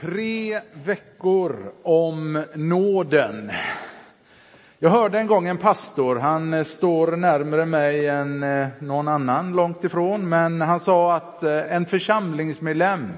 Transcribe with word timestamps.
Tre 0.00 0.60
veckor 0.84 1.72
om 1.82 2.44
nåden. 2.54 3.52
Jag 4.78 4.90
hörde 4.90 5.18
en 5.18 5.26
gång 5.26 5.48
en 5.48 5.56
pastor, 5.56 6.16
han 6.16 6.54
eh, 6.54 6.64
står 6.64 7.16
närmare 7.16 7.66
mig 7.66 8.08
än 8.08 8.42
eh, 8.42 8.68
någon 8.78 9.08
annan 9.08 9.52
långt 9.52 9.84
ifrån, 9.84 10.28
men 10.28 10.60
han 10.60 10.80
sa 10.80 11.16
att 11.16 11.42
eh, 11.42 11.74
en 11.74 11.86
församlingsmedlem 11.86 13.12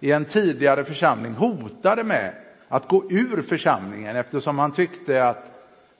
i 0.00 0.12
en 0.12 0.24
tidigare 0.24 0.84
församling 0.84 1.34
hotade 1.34 2.04
med 2.04 2.32
att 2.68 2.88
gå 2.88 3.04
ur 3.10 3.42
församlingen 3.42 4.16
eftersom 4.16 4.58
han 4.58 4.72
tyckte 4.72 5.28
att 5.28 5.50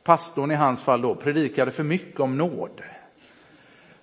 pastorn 0.04 0.50
i 0.50 0.54
hans 0.54 0.82
fall 0.82 1.02
då 1.02 1.14
predikade 1.14 1.70
för 1.70 1.84
mycket 1.84 2.20
om 2.20 2.38
nåd. 2.38 2.82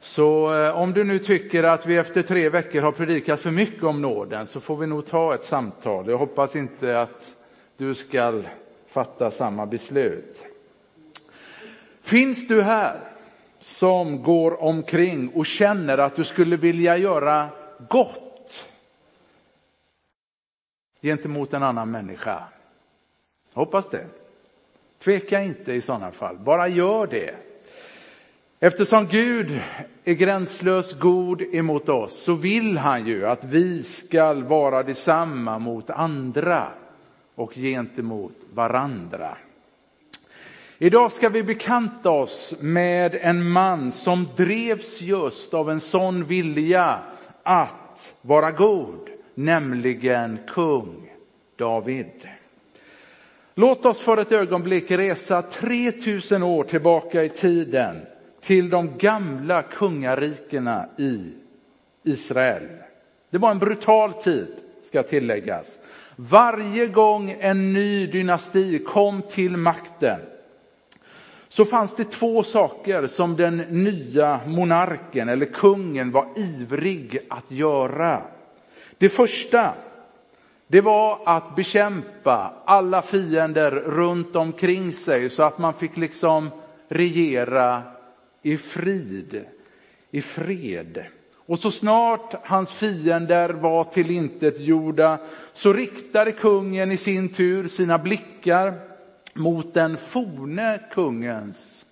Så 0.05 0.53
eh, 0.53 0.77
om 0.77 0.93
du 0.93 1.03
nu 1.03 1.19
tycker 1.19 1.63
att 1.63 1.85
vi 1.85 1.97
efter 1.97 2.21
tre 2.21 2.49
veckor 2.49 2.81
har 2.81 2.91
predikat 2.91 3.41
för 3.41 3.51
mycket 3.51 3.83
om 3.83 4.01
nåden 4.01 4.47
så 4.47 4.59
får 4.59 4.77
vi 4.77 4.87
nog 4.87 5.05
ta 5.05 5.33
ett 5.35 5.43
samtal. 5.43 6.09
Jag 6.09 6.17
hoppas 6.17 6.55
inte 6.55 7.01
att 7.01 7.33
du 7.77 7.95
ska 7.95 8.41
fatta 8.87 9.31
samma 9.31 9.65
beslut. 9.65 10.45
Finns 12.01 12.47
du 12.47 12.61
här 12.61 12.99
som 13.59 14.23
går 14.23 14.63
omkring 14.63 15.29
och 15.29 15.45
känner 15.45 15.97
att 15.97 16.15
du 16.15 16.23
skulle 16.23 16.57
vilja 16.57 16.97
göra 16.97 17.49
gott 17.89 18.65
gentemot 21.01 21.53
en 21.53 21.63
annan 21.63 21.91
människa? 21.91 22.43
Hoppas 23.53 23.89
det. 23.89 24.05
Tveka 24.99 25.41
inte 25.41 25.73
i 25.73 25.81
sådana 25.81 26.11
fall, 26.11 26.37
bara 26.37 26.67
gör 26.67 27.07
det. 27.07 27.35
Eftersom 28.65 29.07
Gud 29.07 29.59
är 30.03 30.13
gränslös 30.13 30.99
god 30.99 31.41
emot 31.41 31.89
oss 31.89 32.23
så 32.23 32.33
vill 32.33 32.77
han 32.77 33.07
ju 33.07 33.25
att 33.25 33.43
vi 33.43 33.83
ska 33.83 34.33
vara 34.33 34.83
detsamma 34.83 35.59
mot 35.59 35.89
andra 35.89 36.67
och 37.35 37.53
gentemot 37.53 38.31
varandra. 38.53 39.37
Idag 40.77 41.11
ska 41.11 41.29
vi 41.29 41.43
bekanta 41.43 42.09
oss 42.09 42.55
med 42.61 43.17
en 43.21 43.49
man 43.49 43.91
som 43.91 44.27
drevs 44.35 45.01
just 45.01 45.53
av 45.53 45.71
en 45.71 45.79
sån 45.79 46.25
vilja 46.25 46.99
att 47.43 48.13
vara 48.21 48.51
god, 48.51 49.09
nämligen 49.33 50.39
kung 50.47 51.11
David. 51.55 52.29
Låt 53.55 53.85
oss 53.85 53.99
för 53.99 54.17
ett 54.17 54.31
ögonblick 54.31 54.91
resa 54.91 55.41
3000 55.41 56.43
år 56.43 56.63
tillbaka 56.63 57.23
i 57.23 57.29
tiden 57.29 58.01
till 58.45 58.69
de 58.69 58.97
gamla 58.97 59.63
kungarikena 59.63 60.85
i 60.97 61.31
Israel. 62.03 62.67
Det 63.29 63.37
var 63.37 63.51
en 63.51 63.59
brutal 63.59 64.13
tid, 64.13 64.47
ska 64.83 65.03
tilläggas. 65.03 65.79
Varje 66.15 66.87
gång 66.87 67.35
en 67.39 67.73
ny 67.73 68.07
dynasti 68.07 68.79
kom 68.79 69.21
till 69.21 69.57
makten 69.57 70.19
så 71.49 71.65
fanns 71.65 71.95
det 71.95 72.03
två 72.03 72.43
saker 72.43 73.07
som 73.07 73.35
den 73.35 73.57
nya 73.57 74.39
monarken 74.47 75.29
eller 75.29 75.45
kungen 75.45 76.11
var 76.11 76.27
ivrig 76.35 77.19
att 77.29 77.51
göra. 77.51 78.21
Det 78.97 79.09
första, 79.09 79.73
det 80.67 80.81
var 80.81 81.19
att 81.25 81.55
bekämpa 81.55 82.53
alla 82.65 83.01
fiender 83.01 83.71
runt 83.71 84.35
omkring 84.35 84.93
sig 84.93 85.29
så 85.29 85.43
att 85.43 85.57
man 85.57 85.73
fick 85.73 85.97
liksom 85.97 86.49
regera 86.87 87.83
i 88.45 88.57
frid, 88.57 89.45
i 90.11 90.21
fred. 90.21 91.05
Och 91.35 91.59
så 91.59 91.71
snart 91.71 92.35
hans 92.43 92.71
fiender 92.71 93.49
var 93.49 93.83
tillintetgjorda 93.83 95.17
så 95.53 95.73
riktade 95.73 96.31
kungen 96.31 96.91
i 96.91 96.97
sin 96.97 97.29
tur 97.29 97.67
sina 97.67 97.97
blickar 97.97 98.79
mot 99.33 99.73
den 99.73 99.97
forne 99.97 100.79
kungens 100.91 101.85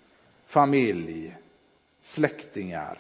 familj, 0.48 1.36
släktingar. 2.02 2.98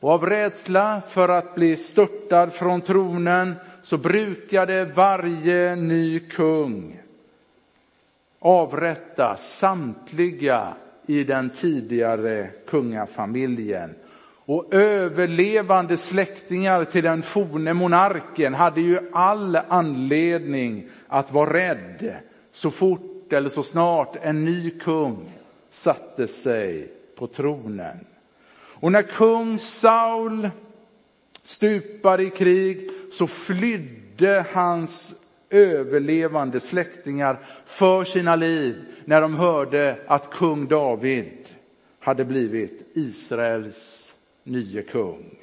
Och 0.00 0.10
av 0.10 0.26
rädsla 0.26 1.02
för 1.08 1.28
att 1.28 1.54
bli 1.54 1.76
störtad 1.76 2.52
från 2.52 2.80
tronen 2.80 3.54
så 3.82 3.96
brukade 3.96 4.84
varje 4.84 5.76
ny 5.76 6.20
kung 6.20 7.00
avrätta 8.38 9.36
samtliga 9.36 10.74
i 11.10 11.24
den 11.24 11.50
tidigare 11.50 12.50
kungafamiljen. 12.66 13.94
Och 14.44 14.74
överlevande 14.74 15.96
släktingar 15.96 16.84
till 16.84 17.04
den 17.04 17.22
forne 17.22 17.74
monarken 17.74 18.54
hade 18.54 18.80
ju 18.80 18.98
all 19.12 19.56
anledning 19.68 20.88
att 21.08 21.32
vara 21.32 21.52
rädd 21.52 22.14
så 22.52 22.70
fort 22.70 23.32
eller 23.32 23.48
så 23.48 23.62
snart 23.62 24.16
en 24.22 24.44
ny 24.44 24.70
kung 24.70 25.32
satte 25.70 26.28
sig 26.28 26.92
på 27.18 27.26
tronen. 27.26 28.06
Och 28.52 28.92
när 28.92 29.02
kung 29.02 29.58
Saul 29.58 30.50
stupade 31.42 32.22
i 32.22 32.30
krig 32.30 32.90
så 33.12 33.26
flydde 33.26 34.44
hans 34.52 35.14
överlevande 35.50 36.60
släktingar 36.60 37.38
för 37.66 38.04
sina 38.04 38.36
liv 38.36 38.84
när 39.04 39.20
de 39.20 39.34
hörde 39.34 39.96
att 40.06 40.30
kung 40.30 40.68
David 40.68 41.48
hade 42.00 42.24
blivit 42.24 42.90
Israels 42.96 44.14
nye 44.44 44.82
kung. 44.82 45.36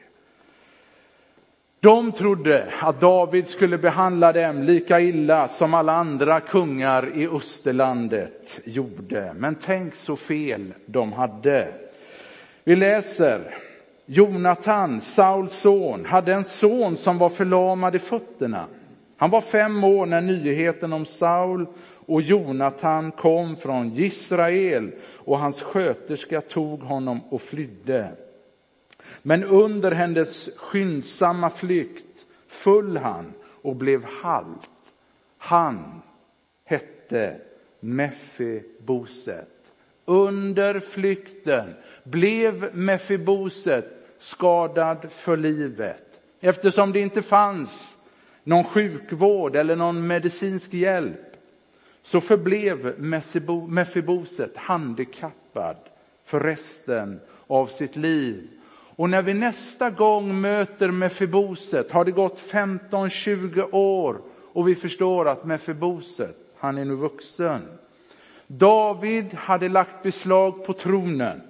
De 1.80 2.12
trodde 2.12 2.74
att 2.80 3.02
David 3.02 3.48
skulle 3.48 3.78
behandla 3.78 4.34
dem 4.34 4.64
lika 4.64 5.00
illa 5.00 5.48
som 5.48 5.74
alla 5.74 5.94
andra 5.94 6.40
kungar 6.40 7.18
i 7.18 7.28
Österlandet 7.28 8.60
gjorde. 8.64 9.34
Men 9.38 9.56
tänk 9.56 9.96
så 9.96 10.16
fel 10.16 10.74
de 10.86 11.14
hade. 11.14 11.74
Vi 12.64 12.76
läser 12.76 13.56
Jonatan, 14.06 15.02
Sauls 15.02 15.54
son, 15.54 16.06
hade 16.06 16.34
en 16.34 16.44
son 16.44 16.98
som 16.98 17.18
var 17.18 17.30
förlamad 17.30 17.96
i 17.96 18.00
fötterna. 18.00 18.66
Han 19.18 19.30
var 19.30 19.42
fem 19.42 19.84
år 19.84 20.06
när 20.06 20.22
nyheten 20.22 20.94
om 20.94 21.06
Saul 21.06 21.68
och 22.06 22.22
Jonatan 22.22 23.12
kom 23.12 23.56
från 23.56 23.94
Israel 23.96 24.92
och 25.16 25.40
hans 25.40 25.60
sköterska 25.62 26.42
tog 26.42 26.80
honom 26.80 27.22
och 27.30 27.42
flydde. 27.42 28.12
Men 29.22 29.44
under 29.44 29.92
hennes 29.92 30.50
skyndsamma 30.58 31.50
flykt 31.50 32.26
föll 32.48 32.98
han 32.98 33.34
och 33.62 33.76
blev 33.76 34.06
halt. 34.22 34.70
Han 35.38 36.02
hette 36.66 37.36
Mefiboset. 37.80 39.48
Under 40.06 40.80
flykten 40.80 41.74
blev 42.04 42.76
Mefiboset 42.76 43.86
skadad 44.18 45.12
för 45.12 45.38
livet 45.38 46.04
eftersom 46.40 46.92
det 46.92 47.00
inte 47.00 47.22
fanns 47.22 47.97
någon 48.48 48.64
sjukvård 48.64 49.56
eller 49.56 49.76
någon 49.76 50.08
medicinsk 50.08 50.74
hjälp 50.74 51.38
så 52.02 52.22
förblev 52.22 52.96
Mefiboset 53.68 54.58
handikappad 54.58 55.78
för 56.26 56.40
resten 56.40 57.20
av 57.48 57.68
sitt 57.68 57.96
liv. 57.96 58.48
Och 58.96 59.10
när 59.10 59.22
vi 59.22 59.34
nästa 59.34 59.90
gång 59.90 60.42
möter 60.42 60.92
Mefiboset 60.92 61.92
har 61.92 62.06
det 62.06 62.12
gått 62.12 62.40
15-20 62.52 63.70
år 63.72 64.22
och 64.54 64.68
vi 64.68 64.76
förstår 64.76 65.28
att 65.28 65.46
Mefiboset, 65.46 66.38
han 66.58 66.78
är 66.78 66.86
nu 66.86 66.96
vuxen. 66.96 67.62
David 68.48 69.34
hade 69.34 69.70
lagt 69.70 70.04
beslag 70.04 70.66
på 70.66 70.74
tronen. 70.74 71.42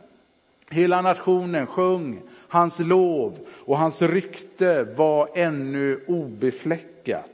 Hela 0.70 1.02
nationen 1.02 1.68
sjöng 1.68 2.22
hans 2.48 2.80
lov 2.80 3.40
och 3.50 3.78
hans 3.78 4.02
rykte 4.02 4.84
var 4.84 5.30
ännu 5.36 6.04
obefläckat. 6.08 7.32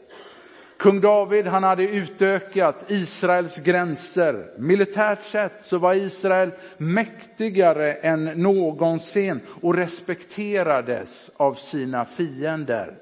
Kung 0.78 1.02
David 1.02 1.48
han 1.48 1.64
hade 1.64 1.84
utökat 1.84 2.92
Israels 2.92 3.58
gränser. 3.58 4.54
Militärt 4.58 5.24
sett 5.24 5.54
så 5.62 5.78
var 5.78 5.94
Israel 5.94 6.52
mäktigare 6.78 7.94
än 7.94 8.26
någonsin 8.26 9.40
och 9.62 9.76
respekterades 9.76 11.32
av 11.38 11.54
sina 11.54 12.06
fiender. 12.06 12.96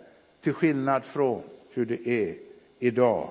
Till 0.44 0.53
skillnad 0.53 1.03
från 1.06 1.41
hur 1.74 1.85
det 1.85 2.09
är 2.09 2.35
idag. 2.80 3.30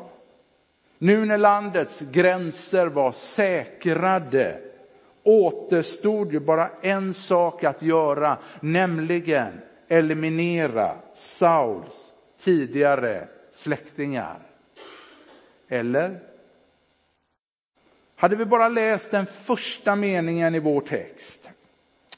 Nu 0.98 1.24
när 1.24 1.38
landets 1.38 2.00
gränser 2.12 2.86
var 2.86 3.12
säkrade 3.12 4.58
återstod 5.30 6.32
ju 6.32 6.40
bara 6.40 6.70
en 6.80 7.14
sak 7.14 7.64
att 7.64 7.82
göra, 7.82 8.38
nämligen 8.60 9.60
eliminera 9.88 10.96
Sauls 11.14 12.12
tidigare 12.38 13.28
släktingar. 13.50 14.38
Eller? 15.68 16.20
Hade 18.16 18.36
vi 18.36 18.44
bara 18.44 18.68
läst 18.68 19.10
den 19.10 19.26
första 19.26 19.96
meningen 19.96 20.54
i 20.54 20.58
vår 20.58 20.80
text, 20.80 21.50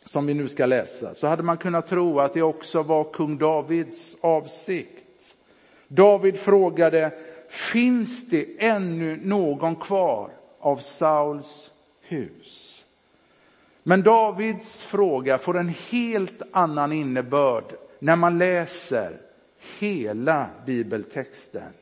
som 0.05 0.27
vi 0.27 0.35
nu 0.35 0.49
ska 0.49 0.67
läsa, 0.67 1.15
så 1.15 1.27
hade 1.27 1.43
man 1.43 1.57
kunnat 1.57 1.87
tro 1.87 2.21
att 2.21 2.33
det 2.33 2.43
också 2.43 2.83
var 2.83 3.05
kung 3.05 3.39
Davids 3.39 4.17
avsikt. 4.21 5.37
David 5.89 6.39
frågade, 6.39 7.11
finns 7.49 8.29
det 8.29 8.47
ännu 8.59 9.19
någon 9.23 9.77
kvar 9.77 10.31
av 10.59 10.77
Sauls 10.77 11.71
hus? 12.01 12.72
Men 13.83 14.03
Davids 14.03 14.83
fråga 14.83 15.39
får 15.39 15.59
en 15.59 15.69
helt 15.91 16.43
annan 16.53 16.93
innebörd 16.93 17.65
när 17.99 18.17
man 18.17 18.39
läser 18.39 19.17
hela 19.79 20.47
bibeltexten. 20.67 21.73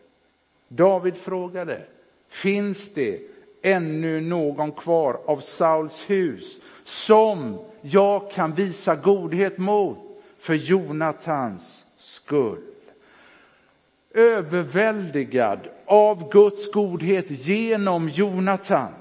David 0.69 1.17
frågade, 1.17 1.83
finns 2.29 2.95
det 2.95 3.21
ännu 3.63 4.21
någon 4.21 4.73
kvar 4.73 5.21
av 5.27 5.39
Sauls 5.39 6.11
hus 6.11 6.61
som 6.85 7.59
jag 7.81 8.31
kan 8.31 8.55
visa 8.55 8.97
godhet 8.97 9.59
mot 9.59 9.99
för 10.39 10.55
Jonatans 10.55 11.87
skull? 11.97 12.63
Överväldigad 14.15 15.59
av 15.87 16.31
Guds 16.31 16.73
godhet 16.73 17.31
genom 17.31 18.09
Jonatan 18.09 18.93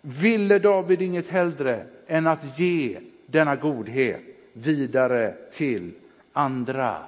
ville 0.00 0.58
David 0.58 1.02
inget 1.02 1.28
hellre 1.28 1.86
än 2.08 2.26
att 2.26 2.58
ge 2.58 3.00
denna 3.26 3.56
godhet 3.56 4.20
vidare 4.52 5.34
till 5.52 5.92
andra. 6.32 7.06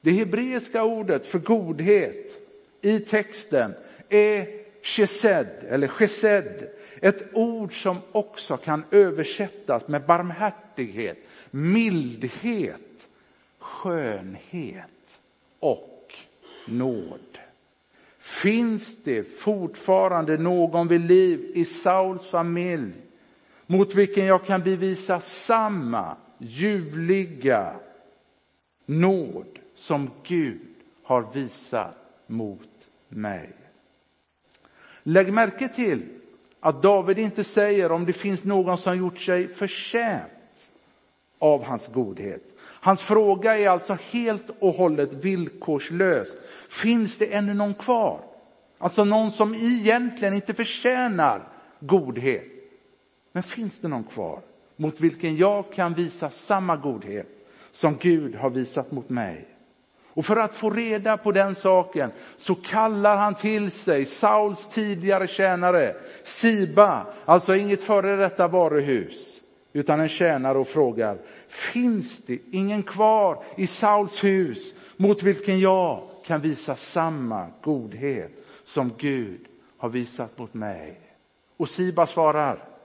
Det 0.00 0.10
hebreiska 0.10 0.84
ordet 0.84 1.26
för 1.26 1.38
godhet 1.38 2.38
i 2.80 3.00
texten 3.00 3.74
är 4.08 4.46
chesed, 4.82 5.46
eller 5.68 5.88
chesed. 5.88 6.68
Ett 7.00 7.24
ord 7.32 7.82
som 7.82 7.98
också 8.12 8.56
kan 8.56 8.84
översättas 8.90 9.88
med 9.88 10.06
barmhärtighet, 10.06 11.18
mildhet, 11.50 13.08
skönhet 13.58 15.20
och 15.58 16.14
nåd. 16.68 17.38
Finns 18.18 19.02
det 19.04 19.24
fortfarande 19.24 20.38
någon 20.38 20.88
vid 20.88 21.00
liv 21.00 21.50
i 21.54 21.64
Sauls 21.64 22.26
familj 22.26 22.92
mot 23.66 23.94
vilken 23.94 24.26
jag 24.26 24.44
kan 24.44 24.62
bevisa 24.62 25.20
samma 25.20 26.16
ljuvliga 26.38 27.74
nåd 28.86 29.58
som 29.74 30.10
Gud 30.22 30.60
har 31.02 31.32
visat 31.32 31.96
mot 32.26 32.68
mig. 33.08 33.52
Lägg 35.02 35.32
märke 35.32 35.68
till 35.68 36.02
att 36.60 36.82
David 36.82 37.18
inte 37.18 37.44
säger 37.44 37.92
om 37.92 38.04
det 38.04 38.12
finns 38.12 38.44
någon 38.44 38.78
som 38.78 38.98
gjort 38.98 39.18
sig 39.18 39.48
förtjänt 39.48 40.70
av 41.38 41.64
hans 41.64 41.86
godhet. 41.86 42.42
Hans 42.60 43.00
fråga 43.00 43.58
är 43.58 43.68
alltså 43.68 43.98
helt 44.10 44.50
och 44.58 44.74
hållet 44.74 45.12
villkorslös. 45.12 46.28
Finns 46.68 47.18
det 47.18 47.34
ännu 47.34 47.54
någon 47.54 47.74
kvar? 47.74 48.20
Alltså 48.78 49.04
någon 49.04 49.32
som 49.32 49.54
egentligen 49.54 50.34
inte 50.34 50.54
förtjänar 50.54 51.48
godhet. 51.80 52.55
Men 53.36 53.42
finns 53.42 53.78
det 53.78 53.88
någon 53.88 54.04
kvar 54.04 54.40
mot 54.76 55.00
vilken 55.00 55.36
jag 55.36 55.72
kan 55.72 55.94
visa 55.94 56.30
samma 56.30 56.76
godhet 56.76 57.46
som 57.70 57.96
Gud 57.96 58.34
har 58.34 58.50
visat 58.50 58.92
mot 58.92 59.08
mig? 59.08 59.48
Och 60.06 60.26
för 60.26 60.36
att 60.36 60.54
få 60.54 60.70
reda 60.70 61.16
på 61.16 61.32
den 61.32 61.54
saken 61.54 62.10
så 62.36 62.54
kallar 62.54 63.16
han 63.16 63.34
till 63.34 63.70
sig 63.70 64.04
Sauls 64.04 64.68
tidigare 64.68 65.26
tjänare 65.26 65.96
Siba, 66.22 67.06
alltså 67.24 67.56
inget 67.56 67.82
före 67.82 68.16
detta 68.16 68.48
varuhus, 68.48 69.40
utan 69.72 70.00
en 70.00 70.08
tjänare 70.08 70.58
och 70.58 70.68
frågar, 70.68 71.18
finns 71.48 72.22
det 72.22 72.38
ingen 72.50 72.82
kvar 72.82 73.44
i 73.56 73.66
Sauls 73.66 74.24
hus 74.24 74.74
mot 74.96 75.22
vilken 75.22 75.60
jag 75.60 76.08
kan 76.26 76.40
visa 76.40 76.76
samma 76.76 77.46
godhet 77.62 78.32
som 78.64 78.92
Gud 78.98 79.40
har 79.76 79.88
visat 79.88 80.38
mot 80.38 80.54
mig? 80.54 81.00
Och 81.56 81.68
Siba 81.68 82.06
svarar, 82.06 82.75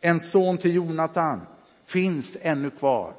en 0.00 0.20
son 0.20 0.58
till 0.58 0.74
Jonatan 0.74 1.40
finns 1.86 2.36
ännu 2.42 2.70
kvar. 2.70 3.12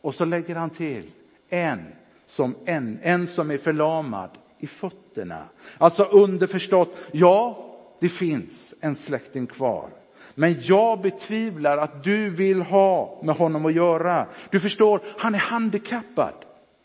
Och 0.00 0.14
så 0.14 0.24
lägger 0.24 0.54
han 0.54 0.70
till, 0.70 1.10
en 1.48 1.80
som 2.26 2.54
en, 2.64 2.98
en 3.02 3.26
som 3.26 3.50
är 3.50 3.58
förlamad 3.58 4.30
i 4.58 4.66
fötterna. 4.66 5.44
Alltså 5.78 6.02
underförstått, 6.02 6.96
ja, 7.12 7.66
det 8.00 8.08
finns 8.08 8.74
en 8.80 8.94
släkting 8.94 9.46
kvar. 9.46 9.90
Men 10.34 10.56
jag 10.60 11.00
betvivlar 11.00 11.78
att 11.78 12.04
du 12.04 12.30
vill 12.30 12.62
ha 12.62 13.20
med 13.22 13.34
honom 13.34 13.66
att 13.66 13.74
göra. 13.74 14.26
Du 14.50 14.60
förstår, 14.60 15.00
han 15.18 15.34
är 15.34 15.38
handikappad. 15.38 16.34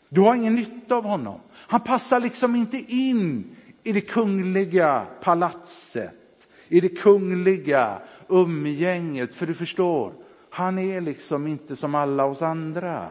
Du 0.08 0.20
har 0.20 0.34
ingen 0.34 0.54
nytta 0.54 0.96
av 0.96 1.04
honom. 1.04 1.40
Han 1.52 1.80
passar 1.80 2.20
liksom 2.20 2.56
inte 2.56 2.76
in 2.76 3.56
i 3.82 3.92
det 3.92 4.00
kungliga 4.00 5.06
palatset, 5.20 6.48
i 6.68 6.80
det 6.80 6.88
kungliga 6.88 7.98
umgänget. 8.28 9.34
För 9.34 9.46
du 9.46 9.54
förstår, 9.54 10.12
han 10.50 10.78
är 10.78 11.00
liksom 11.00 11.46
inte 11.46 11.76
som 11.76 11.94
alla 11.94 12.24
oss 12.24 12.42
andra. 12.42 13.10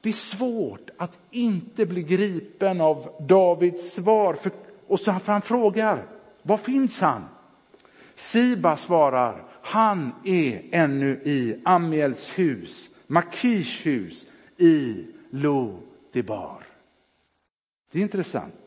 Det 0.00 0.08
är 0.08 0.12
svårt 0.12 0.90
att 0.96 1.18
inte 1.30 1.86
bli 1.86 2.02
gripen 2.02 2.80
av 2.80 3.26
Davids 3.28 3.92
svar. 3.94 4.34
För, 4.34 4.52
och 4.86 5.00
så 5.00 5.10
han 5.26 5.42
frågar, 5.42 6.04
var 6.42 6.56
finns 6.56 7.00
han? 7.00 7.24
Siba 8.14 8.76
svarar, 8.76 9.44
han 9.62 10.12
är 10.24 10.68
ännu 10.72 11.10
i 11.24 11.60
Amiels 11.64 12.38
hus, 12.38 12.90
Makish 13.06 13.86
hus 13.86 14.26
i 14.56 15.06
Lo-Debar. 15.30 16.66
Det 17.92 17.98
är 17.98 18.02
intressant. 18.02 18.61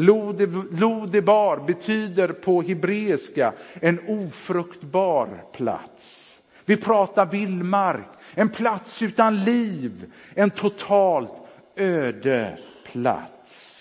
Lodibar 0.00 1.66
betyder 1.66 2.28
på 2.28 2.62
hebreiska 2.62 3.52
en 3.74 4.00
ofruktbar 4.08 5.44
plats. 5.52 6.42
Vi 6.64 6.76
pratar 6.76 7.26
vildmark, 7.26 8.06
en 8.34 8.48
plats 8.48 9.02
utan 9.02 9.44
liv, 9.44 10.12
en 10.34 10.50
totalt 10.50 11.32
öde 11.76 12.58
plats. 12.92 13.74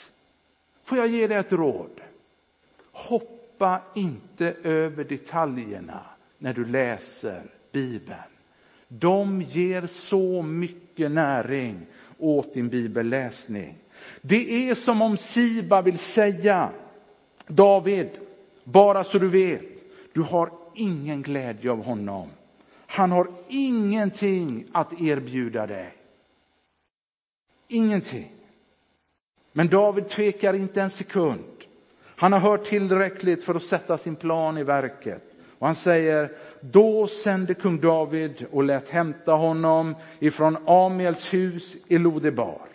Får 0.84 0.98
jag 0.98 1.08
ge 1.08 1.28
dig 1.28 1.38
ett 1.38 1.52
råd? 1.52 2.02
Hoppa 2.92 3.82
inte 3.96 4.56
över 4.64 5.04
detaljerna 5.04 6.00
när 6.38 6.54
du 6.54 6.66
läser 6.66 7.42
Bibeln. 7.72 8.20
De 8.88 9.42
ger 9.42 9.88
så 9.88 10.42
mycket 10.42 11.12
näring 11.12 11.86
åt 12.18 12.54
din 12.54 12.70
bibelläsning. 12.70 13.76
Det 14.22 14.70
är 14.70 14.76
som 14.76 15.02
om 15.02 15.18
Siba 15.18 15.82
vill 15.82 16.00
säga, 16.00 16.70
David, 17.48 18.10
bara 18.64 19.04
så 19.04 19.18
du 19.18 19.28
vet, 19.28 19.62
du 20.14 20.22
har 20.22 20.52
ingen 20.76 21.22
glädje 21.22 21.72
av 21.72 21.84
honom. 21.84 22.30
Han 22.88 23.12
har 23.12 23.28
ingenting 23.48 24.66
att 24.72 25.02
erbjuda 25.02 25.68
dig. 25.68 25.94
Ingenting. 27.68 28.32
Men 29.52 29.68
David 29.68 30.08
tvekar 30.08 30.54
inte 30.54 30.82
en 30.82 30.90
sekund. 30.90 31.44
Han 32.06 32.34
har 32.34 32.40
hört 32.40 32.66
tillräckligt 32.66 33.44
för 33.44 33.56
att 33.56 33.64
sätta 33.64 33.98
sin 33.98 34.16
plan 34.16 34.58
i 34.58 34.64
verket. 34.64 35.24
Och 35.60 35.68
han 35.68 35.76
säger, 35.76 36.32
då 36.62 37.08
sände 37.08 37.54
kung 37.54 37.82
David 37.82 38.46
och 38.52 38.64
lät 38.64 38.90
hämta 38.90 39.32
honom 39.32 39.96
ifrån 40.20 40.58
Amiels 40.68 41.34
hus 41.34 41.76
i 41.88 41.98
Lodebar. 41.98 42.67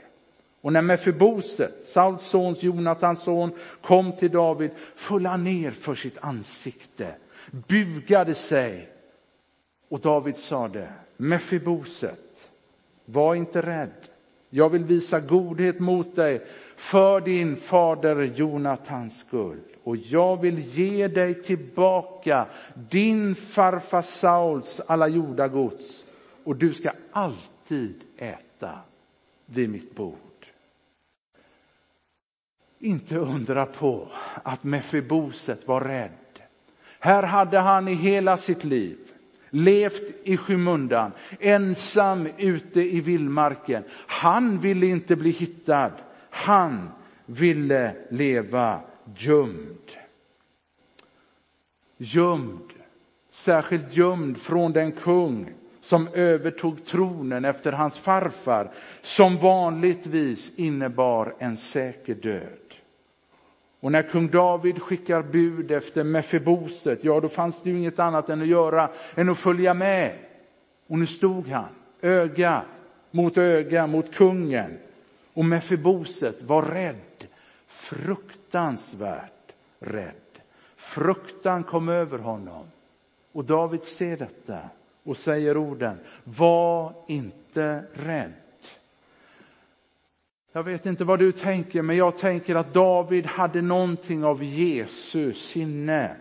Och 0.63 0.73
när 0.73 0.83
Mefiboset, 0.83 1.87
Sauls 1.87 2.23
sons, 2.23 2.63
Jonatans 2.63 3.23
son, 3.23 3.51
kom 3.81 4.13
till 4.13 4.31
David 4.31 4.71
föll 4.97 5.27
han 5.27 5.45
ner 5.45 5.71
för 5.71 5.95
sitt 5.95 6.19
ansikte, 6.21 7.15
bugade 7.51 8.35
sig 8.35 8.89
och 9.89 10.01
David 10.01 10.37
sade, 10.37 10.93
Mefiboset, 11.17 12.53
var 13.05 13.35
inte 13.35 13.63
rädd. 13.63 13.91
Jag 14.51 14.69
vill 14.69 14.85
visa 14.85 15.21
godhet 15.21 15.81
mot 15.81 16.17
dig 16.17 16.47
för 16.77 17.21
din 17.21 17.57
fader 17.57 18.23
Jonatans 18.23 19.21
skull. 19.21 19.61
Och 19.85 19.97
jag 19.97 20.41
vill 20.41 20.59
ge 20.59 21.09
dig 21.09 21.43
tillbaka 21.43 22.47
din 22.91 23.35
farfar 23.35 24.03
Sauls 24.03 24.81
alla 24.87 25.09
jordagods. 25.09 26.07
Och 26.45 26.57
du 26.57 26.75
ska 26.75 26.91
alltid 27.13 27.95
äta 28.17 28.79
vid 29.47 29.71
mitt 29.71 29.95
bord. 29.95 30.32
Inte 32.83 33.17
undra 33.17 33.67
på 33.67 34.09
att 34.43 34.65
Mefiboset 34.65 35.69
var 35.69 35.81
rädd. 35.81 36.11
Här 36.99 37.23
hade 37.23 37.59
han 37.59 37.89
i 37.89 37.95
hela 37.95 38.37
sitt 38.37 38.65
liv 38.65 38.99
levt 39.51 40.15
i 40.25 40.37
skymundan, 40.37 41.13
ensam 41.41 42.29
ute 42.39 42.81
i 42.81 43.01
vildmarken. 43.01 43.85
Han 44.07 44.61
ville 44.61 44.87
inte 44.87 45.17
bli 45.17 45.31
hittad. 45.31 45.93
Han 46.31 46.89
ville 47.27 47.95
leva 48.11 48.81
gömd. 49.17 49.91
Gömd, 51.97 52.73
särskilt 53.31 53.97
gömd 53.97 54.39
från 54.39 54.73
den 54.73 54.93
kung 54.93 55.53
som 55.81 56.09
övertog 56.09 56.85
tronen 56.85 57.45
efter 57.45 57.73
hans 57.73 57.99
farfar, 57.99 58.71
som 59.01 59.37
vanligtvis 59.37 60.53
innebar 60.57 61.35
en 61.39 61.57
säker 61.57 62.15
död. 62.15 62.62
Och 63.83 63.93
när 63.93 64.03
kung 64.03 64.31
David 64.31 64.83
skickar 64.83 65.23
bud 65.23 65.71
efter 65.71 66.05
Mefiboset, 66.05 67.05
ja 67.05 67.21
då 67.21 67.29
fanns 67.29 67.63
det 67.63 67.71
ju 67.71 67.77
inget 67.77 67.99
annat 67.99 68.29
än 68.29 68.43
att 68.43 68.49
göra 68.49 68.91
än 69.15 69.29
att 69.29 69.39
följa 69.39 69.75
med. 69.75 70.19
Och 70.87 70.99
nu 70.99 71.07
stod 71.07 71.49
han, 71.49 71.69
öga 72.01 72.63
mot 73.11 73.39
öga 73.39 73.87
mot 73.87 74.15
kungen. 74.15 74.79
Och 75.35 75.45
Mefiboset 75.45 76.43
var 76.43 76.63
rädd, 76.63 77.27
fruktansvärt 77.67 79.53
rädd. 79.79 80.15
Fruktan 80.77 81.65
kom 81.65 81.89
över 81.89 82.19
honom. 82.19 82.67
Och 83.33 83.45
David 83.45 83.85
ser 83.85 84.17
detta 84.17 84.59
och 85.03 85.17
säger 85.17 85.57
orden, 85.57 85.99
var 86.25 86.95
inte 87.09 87.85
rädd. 87.93 88.42
Jag 90.55 90.63
vet 90.63 90.87
inte 90.87 91.05
vad 91.05 91.19
du 91.19 91.33
tänker, 91.33 91.83
men 91.83 91.97
jag 91.97 92.17
tänker 92.17 92.55
att 92.55 92.73
David 92.73 93.27
hade 93.27 93.63
någonting 93.63 94.25
av 94.25 94.45
Jesus 94.45 95.47
sinne. 95.47 96.17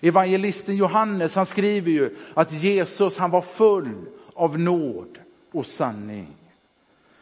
Evangelisten 0.00 0.76
Johannes, 0.76 1.34
han 1.34 1.46
skriver 1.46 1.90
ju 1.90 2.16
att 2.34 2.52
Jesus, 2.52 3.16
han 3.16 3.30
var 3.30 3.40
full 3.40 4.06
av 4.34 4.58
nåd 4.58 5.18
och 5.52 5.66
sanning. 5.66 6.36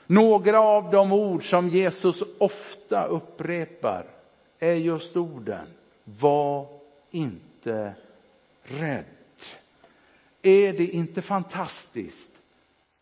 Några 0.07 0.61
av 0.61 0.90
de 0.90 1.12
ord 1.12 1.50
som 1.50 1.69
Jesus 1.69 2.23
ofta 2.38 3.04
upprepar 3.04 4.07
är 4.59 4.75
just 4.75 5.16
orden, 5.16 5.66
var 6.04 6.66
inte 7.11 7.95
rädd. 8.62 9.04
Är 10.42 10.73
det 10.73 10.87
inte 10.87 11.23
fantastiskt? 11.23 12.31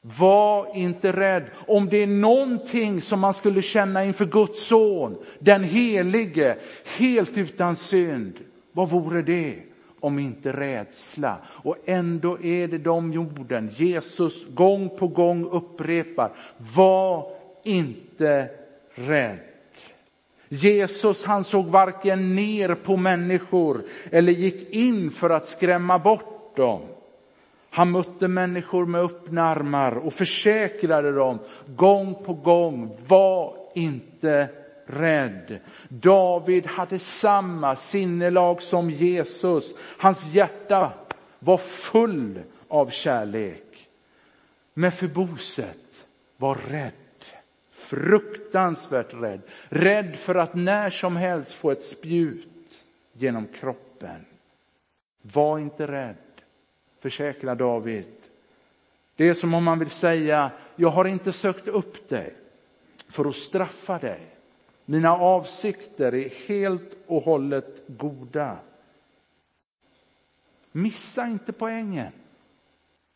Var 0.00 0.76
inte 0.76 1.12
rädd. 1.12 1.44
Om 1.66 1.88
det 1.88 2.02
är 2.02 2.06
någonting 2.06 3.02
som 3.02 3.20
man 3.20 3.34
skulle 3.34 3.62
känna 3.62 4.04
inför 4.04 4.26
Guds 4.26 4.66
son, 4.66 5.16
den 5.38 5.64
helige, 5.64 6.56
helt 6.98 7.36
utan 7.36 7.76
synd, 7.76 8.38
vad 8.72 8.90
vore 8.90 9.22
det? 9.22 9.62
om 10.00 10.18
inte 10.18 10.52
rädsla. 10.52 11.38
Och 11.46 11.76
ändå 11.84 12.38
är 12.42 12.68
det 12.68 12.78
de 12.78 13.18
orden 13.18 13.70
Jesus 13.74 14.46
gång 14.54 14.88
på 14.98 15.08
gång 15.08 15.44
upprepar. 15.44 16.32
Var 16.74 17.26
inte 17.64 18.48
rädd. 18.94 19.38
Jesus 20.48 21.24
han 21.24 21.44
såg 21.44 21.66
varken 21.66 22.34
ner 22.34 22.74
på 22.74 22.96
människor 22.96 23.82
eller 24.10 24.32
gick 24.32 24.74
in 24.74 25.10
för 25.10 25.30
att 25.30 25.46
skrämma 25.46 25.98
bort 25.98 26.56
dem. 26.56 26.80
Han 27.70 27.90
mötte 27.90 28.28
människor 28.28 28.86
med 28.86 29.00
öppna 29.00 29.42
armar 29.42 29.92
och 29.92 30.14
försäkrade 30.14 31.12
dem 31.12 31.38
gång 31.66 32.14
på 32.24 32.34
gång, 32.34 32.96
var 33.06 33.56
inte 33.74 34.48
rädd. 34.86 35.58
David 35.88 36.66
hade 36.66 36.98
samma 36.98 37.76
sinnelag 37.76 38.62
som 38.62 38.90
Jesus. 38.90 39.74
Hans 39.98 40.26
hjärta 40.26 40.92
var 41.38 41.56
full 41.58 42.42
av 42.68 42.90
kärlek. 42.90 43.88
Men 44.74 44.82
Mefiboset 44.82 46.06
var 46.36 46.58
rädd. 46.70 46.92
Fruktansvärt 47.72 49.14
rädd. 49.14 49.40
Rädd 49.68 50.16
för 50.16 50.34
att 50.34 50.54
när 50.54 50.90
som 50.90 51.16
helst 51.16 51.52
få 51.52 51.70
ett 51.70 51.82
spjut 51.82 52.84
genom 53.12 53.46
kroppen. 53.46 54.26
Var 55.22 55.58
inte 55.58 55.86
rädd, 55.86 56.16
försäkrar 57.00 57.54
David. 57.54 58.04
Det 59.16 59.28
är 59.28 59.34
som 59.34 59.54
om 59.54 59.64
man 59.64 59.78
vill 59.78 59.90
säga, 59.90 60.50
jag 60.76 60.90
har 60.90 61.04
inte 61.04 61.32
sökt 61.32 61.68
upp 61.68 62.08
dig 62.08 62.34
för 63.08 63.24
att 63.24 63.36
straffa 63.36 63.98
dig. 63.98 64.20
Mina 64.84 65.12
avsikter 65.16 66.14
är 66.14 66.48
helt 66.48 66.96
och 67.06 67.22
hållet 67.22 67.82
goda. 67.86 68.58
Missa 70.72 71.26
inte 71.26 71.52
poängen. 71.52 72.12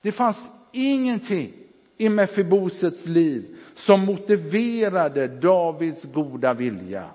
Det 0.03 0.13
fanns 0.13 0.43
ingenting 0.73 1.53
i 1.97 2.09
Mefibosets 2.09 3.07
liv 3.07 3.57
som 3.75 4.01
motiverade 4.01 5.29
Davids 5.29 6.05
goda 6.05 6.55
vilja. 6.55 7.11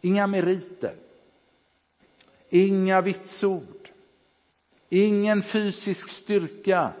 Inga 0.00 0.26
meriter, 0.26 0.94
inga 2.48 3.00
vitsord, 3.00 3.79
ingen 4.90 5.42
fysisk 5.42 6.08
styrka. 6.08 6.92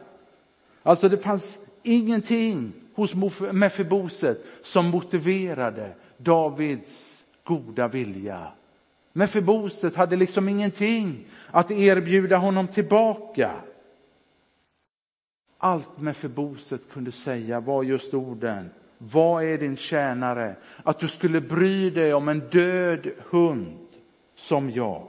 Alltså 0.82 1.08
det 1.08 1.18
fanns 1.18 1.58
ingenting 1.82 2.72
hos 2.94 3.14
Mefiboset 3.52 4.44
som 4.62 4.86
motiverade 4.86 5.92
Davids 6.16 7.24
goda 7.44 7.88
vilja. 7.88 8.52
Mefiboset 9.12 9.96
hade 9.96 10.16
liksom 10.16 10.48
ingenting 10.48 11.24
att 11.50 11.70
erbjuda 11.70 12.36
honom 12.36 12.68
tillbaka. 12.68 13.50
Allt 15.58 15.98
Mefiboset 15.98 16.80
kunde 16.92 17.12
säga 17.12 17.60
var 17.60 17.82
just 17.82 18.14
orden. 18.14 18.70
Vad 18.98 19.44
är 19.44 19.58
din 19.58 19.76
tjänare? 19.76 20.56
Att 20.82 20.98
du 20.98 21.08
skulle 21.08 21.40
bry 21.40 21.90
dig 21.90 22.14
om 22.14 22.28
en 22.28 22.40
död 22.40 23.10
hund 23.30 23.88
som 24.34 24.70
jag. 24.70 25.08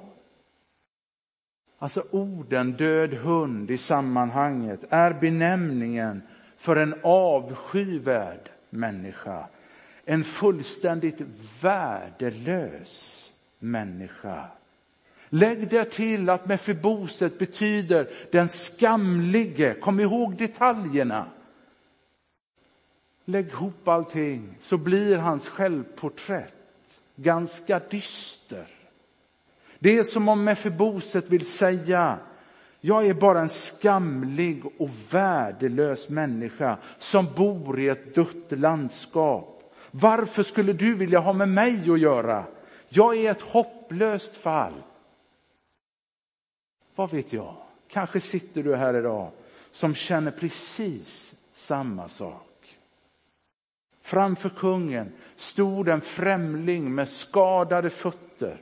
Alltså 1.82 2.04
orden 2.12 2.72
död 2.72 3.14
hund 3.14 3.72
i 3.72 3.78
sammanhanget 3.78 4.80
är 4.90 5.14
benämningen 5.14 6.22
för 6.58 6.76
en 6.76 6.96
avskyvärd 7.04 8.50
människa 8.70 9.48
en 10.06 10.24
fullständigt 10.24 11.22
värdelös 11.62 13.34
människa. 13.60 14.48
Lägg 15.30 15.70
där 15.70 15.86
till 15.86 16.30
att 16.30 16.46
Mefiboset 16.46 17.40
betyder 17.40 18.10
den 18.32 18.50
skamlige. 18.50 19.74
Kom 19.74 20.00
ihåg 20.00 20.38
detaljerna. 20.38 21.26
Lägg 23.26 23.48
ihop 23.48 23.88
allting 23.88 24.58
så 24.62 24.78
blir 24.78 25.18
hans 25.18 25.48
självporträtt 25.48 27.00
ganska 27.16 27.80
dyster. 27.80 28.68
Det 29.84 29.98
är 29.98 30.04
som 30.04 30.30
om 30.30 30.44
Mefiboset 30.44 31.30
vill 31.30 31.46
säga, 31.46 32.20
jag 32.82 33.06
är 33.06 33.14
bara 33.14 33.42
en 33.42 33.50
skamlig 33.50 34.64
och 34.80 34.90
värdelös 35.10 36.10
människa 36.10 36.78
som 36.98 37.28
bor 37.36 37.80
i 37.80 37.88
ett 37.88 38.16
dött 38.16 38.52
landskap. 38.60 39.74
Varför 39.92 40.44
skulle 40.44 40.74
du 40.74 40.96
vilja 40.96 41.20
ha 41.20 41.34
med 41.34 41.50
mig 41.50 41.90
att 41.90 42.00
göra? 42.00 42.46
Jag 42.90 43.18
är 43.18 43.32
ett 43.32 43.42
hopplöst 43.42 44.38
fall. 44.38 44.74
Vad 46.96 47.12
vet 47.12 47.34
jag? 47.34 47.56
Kanske 47.88 48.20
sitter 48.20 48.64
du 48.64 48.76
här 48.76 48.98
idag 48.98 49.32
som 49.72 49.96
känner 49.96 50.32
precis 50.32 51.36
samma 51.54 52.08
sak. 52.08 52.78
Framför 54.02 54.50
kungen 54.50 55.12
stod 55.36 55.90
en 55.90 56.02
främling 56.02 56.96
med 56.96 57.10
skadade 57.10 57.90
fötter, 57.90 58.62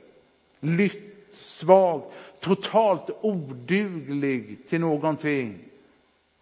lytt, 0.60 1.34
svag, 1.40 2.02
totalt 2.40 3.10
oduglig 3.20 4.68
till 4.68 4.80
någonting. 4.80 5.58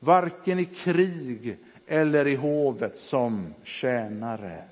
Varken 0.01 0.59
i 0.59 0.65
krig 0.65 1.57
eller 1.87 2.27
i 2.27 2.35
hovet 2.35 2.97
som 2.97 3.55
tjänare. 3.65 4.65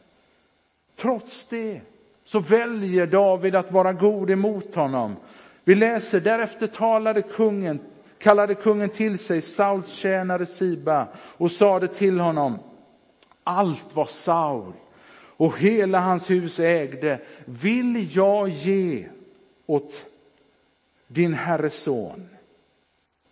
Trots 0.96 1.46
det 1.46 1.80
så 2.24 2.40
väljer 2.40 3.06
David 3.06 3.54
att 3.54 3.72
vara 3.72 3.92
god 3.92 4.30
emot 4.30 4.74
honom. 4.74 5.16
Vi 5.64 5.74
läser, 5.74 6.20
därefter 6.20 6.66
talade 6.66 7.22
kungen, 7.22 7.80
kallade 8.18 8.54
kungen 8.54 8.88
till 8.88 9.18
sig 9.18 9.42
Sauls 9.42 9.92
tjänare 9.92 10.46
Siba 10.46 11.06
och 11.16 11.52
sade 11.52 11.88
till 11.88 12.20
honom, 12.20 12.58
allt 13.44 13.86
vad 13.94 14.10
Saul 14.10 14.72
och 15.36 15.58
hela 15.58 16.00
hans 16.00 16.30
hus 16.30 16.60
ägde 16.60 17.18
vill 17.44 18.16
jag 18.16 18.48
ge 18.48 19.08
åt 19.66 20.06
din 21.08 21.34
herres 21.34 21.74
son. 21.74 22.28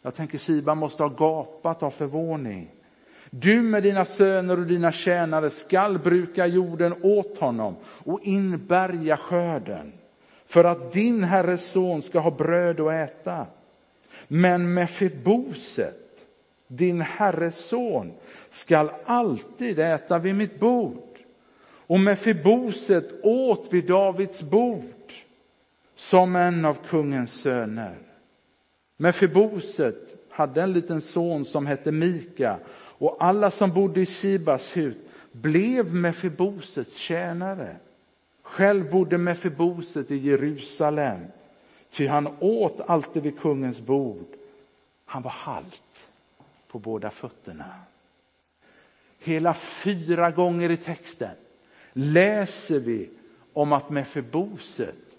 Jag 0.02 0.14
tänker 0.14 0.38
Siba 0.38 0.74
måste 0.74 1.02
ha 1.02 1.08
gapat 1.08 1.82
av 1.82 1.90
förvåning. 1.90 2.70
Du 3.30 3.62
med 3.62 3.82
dina 3.82 4.04
söner 4.04 4.58
och 4.58 4.66
dina 4.66 4.92
tjänare 4.92 5.50
skall 5.50 5.98
bruka 5.98 6.46
jorden 6.46 6.94
åt 7.02 7.38
honom 7.38 7.76
och 7.84 8.20
inbärga 8.22 9.16
skörden 9.16 9.92
för 10.46 10.64
att 10.64 10.92
din 10.92 11.24
herres 11.24 11.70
son 11.70 12.02
ska 12.02 12.18
ha 12.18 12.30
bröd 12.30 12.80
att 12.80 12.92
äta. 12.92 13.46
Men 14.28 14.74
Mefiboset, 14.74 16.26
din 16.66 17.00
herres 17.00 17.56
son, 17.56 18.12
skall 18.50 18.90
alltid 19.04 19.78
äta 19.78 20.18
vid 20.18 20.34
mitt 20.34 20.60
bord. 20.60 21.18
Och 21.86 22.00
Mefiboset 22.00 23.24
åt 23.24 23.68
vid 23.70 23.86
Davids 23.86 24.42
bord 24.42 25.12
som 25.94 26.36
en 26.36 26.64
av 26.64 26.78
kungens 26.88 27.40
söner. 27.40 27.96
Mefiboset 28.96 30.16
hade 30.30 30.62
en 30.62 30.72
liten 30.72 31.00
son 31.00 31.44
som 31.44 31.66
hette 31.66 31.92
Mika 31.92 32.58
och 32.98 33.16
alla 33.20 33.50
som 33.50 33.70
bodde 33.70 34.00
i 34.00 34.06
Sibas 34.06 34.76
hus 34.76 34.96
blev 35.32 35.94
Mefibosets 35.94 36.96
tjänare. 36.96 37.76
Själv 38.42 38.90
bodde 38.90 39.18
Mefiboset 39.18 40.10
i 40.10 40.16
Jerusalem, 40.16 41.20
ty 41.90 42.06
han 42.06 42.28
åt 42.40 42.80
alltid 42.80 43.22
vid 43.22 43.40
kungens 43.40 43.80
bord. 43.80 44.26
Han 45.04 45.22
var 45.22 45.30
halt 45.30 46.08
på 46.68 46.78
båda 46.78 47.10
fötterna. 47.10 47.74
Hela 49.18 49.54
fyra 49.54 50.30
gånger 50.30 50.70
i 50.70 50.76
texten 50.76 51.36
läser 51.92 52.78
vi 52.78 53.10
om 53.52 53.72
att 53.72 53.90
Mefiboset 53.90 55.13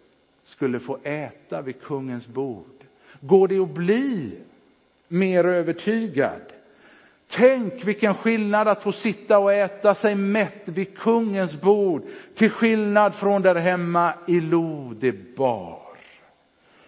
skulle 0.46 0.80
få 0.80 0.98
äta 1.04 1.62
vid 1.62 1.82
kungens 1.82 2.28
bord. 2.28 2.84
Går 3.22 3.48
det 3.48 3.60
att 3.60 3.74
bli 3.74 4.38
mer 5.08 5.44
övertygad? 5.44 6.42
Tänk 7.28 7.88
vilken 7.88 8.16
skillnad 8.16 8.68
att 8.68 8.84
få 8.84 8.92
sitta 8.92 9.40
och 9.40 9.54
äta 9.54 9.96
sig 9.96 10.16
mätt 10.16 10.62
vid 10.66 10.98
kungens 10.98 11.62
bord 11.62 12.04
till 12.34 12.50
skillnad 12.50 13.16
från 13.16 13.42
där 13.42 13.56
hemma 13.56 14.14
i 14.28 14.40
Lodebar. 14.40 15.80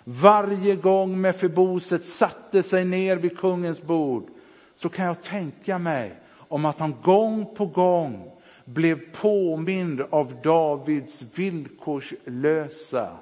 Varje 0.04 0.76
gång 0.76 1.22
Mefiboset 1.22 2.06
satte 2.06 2.64
sig 2.64 2.86
ner 2.86 3.16
vid 3.16 3.38
kungens 3.38 3.82
bord 3.82 4.28
så 4.76 4.90
kan 4.90 5.06
jag 5.06 5.22
tänka 5.22 5.78
mig 5.78 6.14
om 6.30 6.66
att 6.66 6.80
han 6.80 6.96
gång 7.04 7.56
på 7.56 7.66
gång 7.66 8.32
blev 8.66 9.12
påmind 9.12 10.02
av 10.10 10.42
Davids 10.44 11.24
villkorslösa 11.36 13.18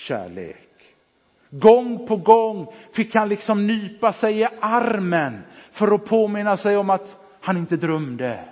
kärlek. 0.00 0.68
Gång 1.50 2.06
på 2.06 2.16
gång 2.16 2.72
fick 2.92 3.14
han 3.14 3.28
liksom 3.28 3.66
nypa 3.66 4.12
sig 4.12 4.40
i 4.40 4.46
armen 4.60 5.42
för 5.70 5.94
att 5.94 6.04
påminna 6.04 6.56
sig 6.56 6.76
om 6.76 6.90
att 6.90 7.18
han 7.40 7.56
inte 7.56 7.76
drömde. 7.76 8.44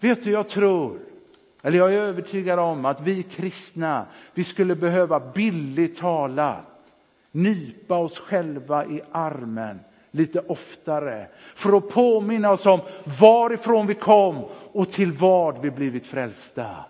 Vet 0.00 0.24
du, 0.24 0.30
jag 0.30 0.48
tror, 0.48 0.98
eller 1.62 1.78
jag 1.78 1.94
är 1.94 1.98
övertygad 1.98 2.58
om 2.58 2.84
att 2.84 3.00
vi 3.00 3.22
kristna, 3.22 4.06
vi 4.34 4.44
skulle 4.44 4.74
behöva 4.74 5.20
billigt 5.20 5.98
talat 5.98 6.66
nypa 7.32 7.96
oss 7.96 8.18
själva 8.18 8.86
i 8.86 9.00
armen 9.12 9.80
lite 10.10 10.40
oftare 10.40 11.28
för 11.54 11.76
att 11.76 11.88
påminna 11.88 12.50
oss 12.50 12.66
om 12.66 12.80
varifrån 13.20 13.86
vi 13.86 13.94
kom 13.94 14.44
och 14.72 14.90
till 14.90 15.12
vad 15.12 15.60
vi 15.60 15.70
blivit 15.70 16.06
frälsta. 16.06 16.84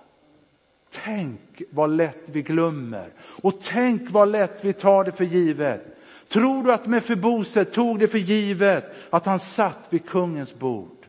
Tänk 0.90 1.62
vad 1.70 1.90
lätt 1.90 2.22
vi 2.26 2.42
glömmer 2.42 3.12
och 3.20 3.60
tänk 3.60 4.10
vad 4.10 4.28
lätt 4.28 4.64
vi 4.64 4.72
tar 4.72 5.04
det 5.04 5.12
för 5.12 5.24
givet. 5.24 5.96
Tror 6.28 6.62
du 6.62 6.72
att 6.72 6.86
Mefiboset 6.86 7.72
tog 7.72 7.98
det 7.98 8.08
för 8.08 8.18
givet 8.18 8.84
att 9.10 9.26
han 9.26 9.38
satt 9.38 9.86
vid 9.90 10.06
kungens 10.06 10.54
bord? 10.54 11.06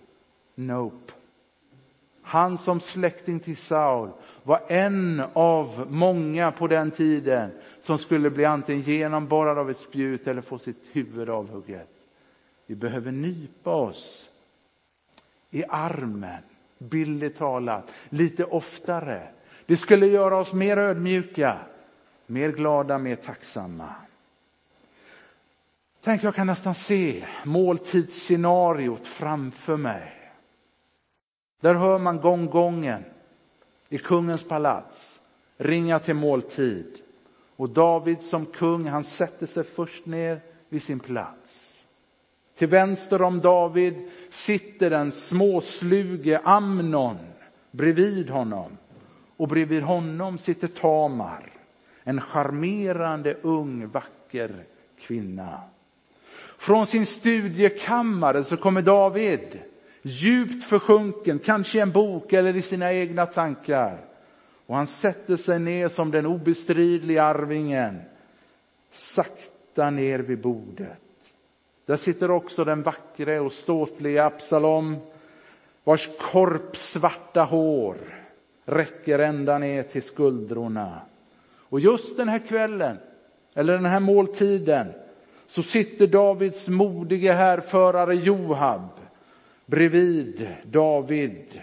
Nope. 0.56 1.14
Han 2.22 2.58
som 2.58 2.80
släkting 2.80 3.40
till 3.40 3.58
Saul 3.58 4.10
var 4.44 4.62
en 4.68 5.24
av 5.34 5.88
många 5.90 6.52
på 6.52 6.68
den 6.68 6.92
tiden 6.92 7.52
som 7.80 7.98
skulle 7.98 8.30
bli 8.30 8.46
antingen 8.46 8.82
genomborrad 8.82 9.58
av 9.58 9.70
ett 9.70 9.78
spjut 9.78 10.28
eller 10.28 10.42
få 10.42 10.60
sitt 10.60 10.90
huvud 10.92 11.30
avhugget. 11.30 11.90
Vi 12.66 12.76
behöver 12.76 13.12
nypa 13.12 13.72
oss 13.72 14.30
i 15.50 15.64
armen, 15.70 16.44
billigt 16.78 17.38
talat, 17.38 17.92
lite 18.10 18.44
oftare. 18.44 19.28
Det 19.72 19.78
skulle 19.78 20.08
göra 20.08 20.38
oss 20.38 20.54
mer 20.54 20.78
ödmjuka, 20.78 21.60
mer 22.26 22.52
glada, 22.52 22.98
mer 22.98 23.16
tacksamma. 23.16 23.96
Tänk, 26.02 26.24
jag 26.24 26.36
kan 26.36 26.48
nästan 26.48 26.76
se 26.76 27.28
måltidsscenariot 27.46 29.08
framför 29.08 29.78
mig. 29.78 30.32
Där 31.62 31.74
hör 31.74 31.98
man 31.98 32.18
gonggongen 32.18 33.04
i 33.90 33.98
kungens 33.98 34.44
palats 34.44 35.20
ringa 35.58 36.00
till 36.00 36.16
måltid. 36.16 36.98
Och 37.56 37.70
David 37.70 38.22
som 38.22 38.46
kung, 38.46 38.88
han 38.88 39.04
sätter 39.04 39.46
sig 39.46 39.64
först 39.64 40.06
ner 40.06 40.40
vid 40.70 40.84
sin 40.84 41.00
plats. 41.00 41.86
Till 42.56 42.68
vänster 42.68 43.22
om 43.22 43.40
David 43.40 44.12
sitter 44.30 44.90
den 44.90 45.12
småsluge 45.12 46.42
Amnon 46.44 47.18
bredvid 47.72 48.30
honom. 48.30 48.78
Och 49.42 49.48
bredvid 49.48 49.84
honom 49.84 50.38
sitter 50.38 50.68
Tamar, 50.68 51.50
en 52.04 52.22
charmerande 52.22 53.38
ung 53.42 53.88
vacker 53.88 54.64
kvinna. 55.00 55.62
Från 56.58 56.88
sin 56.88 57.06
studiekammare 57.06 58.44
så 58.44 58.58
kommer 58.58 58.82
David 58.82 59.60
djupt 60.02 60.64
försjunken, 60.64 61.40
kanske 61.40 61.78
i 61.78 61.82
en 61.82 61.92
bok 61.92 62.34
eller 62.34 62.56
i 62.56 62.62
sina 62.62 62.94
egna 62.94 63.26
tankar. 63.26 63.98
Och 64.66 64.76
han 64.76 64.88
sätter 64.88 65.38
sig 65.38 65.60
ner 65.60 65.88
som 65.88 66.12
den 66.12 66.26
obestridliga 66.26 67.24
arvingen, 67.24 68.02
sakta 68.92 69.90
ner 69.90 70.20
vid 70.20 70.42
bordet. 70.42 71.00
Där 71.86 71.98
sitter 71.98 72.32
också 72.32 72.64
den 72.64 72.84
vackre 72.84 73.40
och 73.40 73.54
ståtliga 73.54 74.26
Absalom, 74.26 74.98
vars 75.84 76.10
korpsvarta 76.32 77.44
hår 77.44 78.21
räcker 78.66 79.20
ända 79.20 79.58
ner 79.58 79.84
till 79.84 80.04
skuldrorna. 80.04 81.02
Och 81.54 81.80
just 81.80 82.18
den 82.18 82.30
här 82.30 82.40
kvällen, 82.40 82.98
eller 83.54 83.74
den 83.74 83.86
här 83.86 84.00
måltiden, 84.00 84.94
så 85.48 85.64
sitter 85.64 86.08
Davids 86.08 86.68
modige 86.68 87.34
härförare 87.34 88.16
Johab 88.16 88.90
bredvid 89.66 90.56
David. 90.66 91.62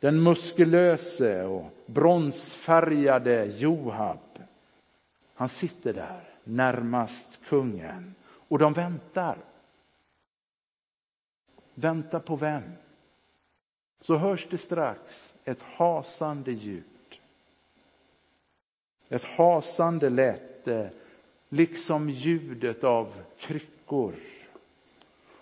Den 0.00 0.22
muskulöse 0.22 1.44
och 1.44 1.64
bronsfärgade 1.86 3.44
Johab. 3.44 4.38
Han 5.34 5.48
sitter 5.48 5.92
där 5.92 6.22
närmast 6.44 7.40
kungen 7.48 8.14
och 8.24 8.58
de 8.58 8.72
väntar. 8.72 9.36
Väntar 11.74 12.20
på 12.20 12.36
vem? 12.36 12.62
Så 14.00 14.16
hörs 14.16 14.46
det 14.50 14.58
strax 14.58 15.34
ett 15.48 15.62
hasande 15.62 16.52
ljud. 16.52 16.84
Ett 19.08 19.24
hasande 19.24 20.10
läte 20.10 20.90
liksom 21.48 22.10
ljudet 22.10 22.84
av 22.84 23.12
kryckor. 23.38 24.14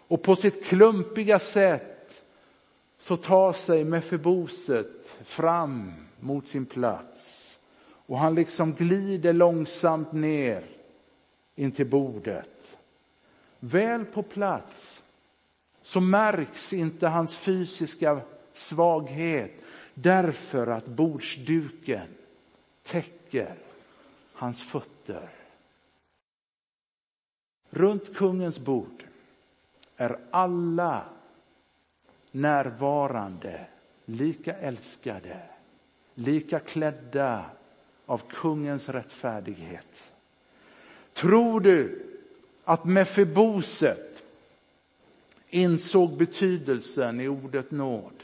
Och 0.09 0.23
på 0.23 0.37
sitt 0.37 0.65
klumpiga 0.65 1.39
sätt 1.39 2.23
så 2.99 3.17
tar 3.17 3.53
sig 3.53 3.85
Mefiboset 3.85 5.17
fram 5.25 5.93
mot 6.21 6.49
sin 6.49 6.67
plats. 6.67 7.59
Och 8.07 8.19
han 8.19 8.35
liksom 8.35 8.73
glider 8.73 9.33
långsamt 9.33 10.13
ner 10.13 10.65
in 11.55 11.73
till 11.73 11.87
bordet. 11.87 12.77
Väl 13.61 14.05
på 14.05 14.23
plats 14.23 15.03
så 15.83 16.01
märks 16.01 16.73
inte 16.73 17.07
hans 17.07 17.35
fysiska 17.35 18.21
svaghet 18.53 19.63
därför 19.99 20.67
att 20.67 20.87
bordsduken 20.87 22.09
täcker 22.83 23.55
hans 24.33 24.63
fötter. 24.63 25.29
Runt 27.71 28.15
kungens 28.15 28.59
bord 28.59 29.05
är 29.97 30.19
alla 30.31 31.05
närvarande 32.31 33.67
lika 34.05 34.55
älskade, 34.55 35.43
lika 36.15 36.59
klädda 36.59 37.51
av 38.07 38.23
kungens 38.29 38.89
rättfärdighet. 38.89 40.13
Tror 41.13 41.61
du 41.61 42.07
att 42.65 42.85
Mefiboset 42.85 44.23
insåg 45.49 46.17
betydelsen 46.17 47.21
i 47.21 47.29
ordet 47.29 47.71
nåd? 47.71 48.16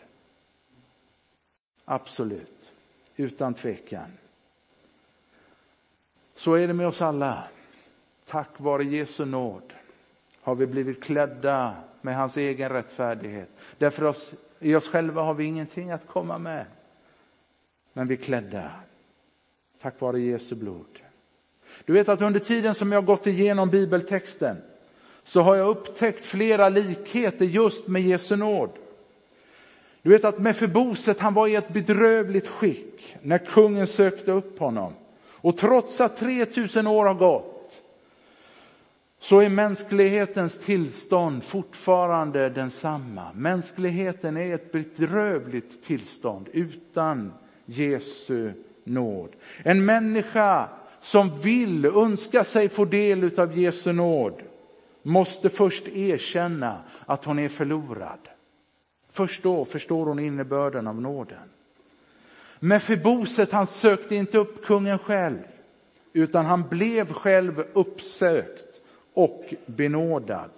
Absolut, 1.85 2.73
utan 3.17 3.55
tvekan. 3.55 4.11
Så 6.35 6.55
är 6.55 6.69
det 6.69 6.75
med 6.75 6.87
oss 6.87 7.03
alla. 7.03 7.45
Tack 8.27 8.49
vare 8.57 8.85
Jesu 8.85 9.25
nåd 9.25 9.73
har 10.41 10.55
vi 10.55 10.67
blivit 10.67 11.03
klädda 11.03 11.75
med 12.01 12.17
hans 12.17 12.37
egen 12.37 12.69
rättfärdighet. 12.69 13.49
Därför 13.79 14.05
oss, 14.05 14.35
i 14.59 14.75
oss 14.75 14.89
själva 14.89 15.23
har 15.23 15.35
vi 15.35 15.45
ingenting 15.45 15.91
att 15.91 16.07
komma 16.07 16.39
med. 16.39 16.67
Men 17.93 18.09
vi 18.09 18.15
är 18.15 18.19
klädda. 18.19 18.71
Tack 19.81 20.01
vare 20.01 20.21
Jesu 20.21 20.55
blod. 20.55 20.99
Du 21.85 21.93
vet 21.93 22.09
att 22.09 22.21
under 22.21 22.41
tiden 22.41 22.75
som 22.75 22.93
jag 22.93 23.05
gått 23.05 23.27
igenom 23.27 23.71
bibeltexten 23.71 24.57
så 25.25 25.41
har 25.41 25.57
jag 25.57 25.69
upptäckt 25.69 26.25
flera 26.25 26.69
likheter 26.69 27.45
just 27.45 27.89
med 27.89 28.03
Jesu 28.03 28.37
nåd. 28.37 28.71
Du 30.03 30.11
vet 30.11 30.25
att 30.25 30.39
Mefiboset 30.39 31.21
han 31.21 31.35
var 31.35 31.47
i 31.47 31.55
ett 31.55 31.69
bedrövligt 31.69 32.49
skick 32.49 33.17
när 33.23 33.39
kungen 33.39 33.87
sökte 33.87 34.33
upp 34.33 34.59
honom. 34.59 34.93
Och 35.31 35.57
trots 35.57 36.01
att 36.01 36.17
3000 36.17 36.87
år 36.87 37.07
har 37.07 37.15
gått 37.15 37.83
så 39.19 39.41
är 39.41 39.49
mänsklighetens 39.49 40.59
tillstånd 40.59 41.45
fortfarande 41.45 42.49
densamma. 42.49 43.33
Mänskligheten 43.35 44.37
är 44.37 44.55
ett 44.55 44.73
bedrövligt 44.73 45.85
tillstånd 45.85 46.49
utan 46.53 47.33
Jesu 47.65 48.53
nåd. 48.85 49.29
En 49.63 49.85
människa 49.85 50.69
som 51.01 51.41
vill, 51.41 51.85
önska 51.85 52.45
sig 52.45 52.69
få 52.69 52.85
del 52.85 53.41
av 53.41 53.59
Jesu 53.59 53.93
nåd 53.93 54.43
måste 55.03 55.51
först 55.51 55.89
erkänna 55.89 56.83
att 57.07 57.25
hon 57.25 57.39
är 57.39 57.49
förlorad. 57.49 58.19
Först 59.13 59.43
då 59.43 59.65
förstår 59.65 60.07
hon 60.07 60.19
innebörden 60.19 60.87
av 60.87 61.01
nåden. 61.01 61.49
Mefiboset 62.59 63.53
han 63.53 63.67
sökte 63.67 64.15
inte 64.15 64.39
upp 64.39 64.65
kungen 64.65 64.99
själv 64.99 65.43
utan 66.13 66.47
han 66.47 66.69
blev 66.69 67.13
själv 67.13 67.65
uppsökt 67.73 68.81
och 69.15 69.55
benådad. 69.67 70.51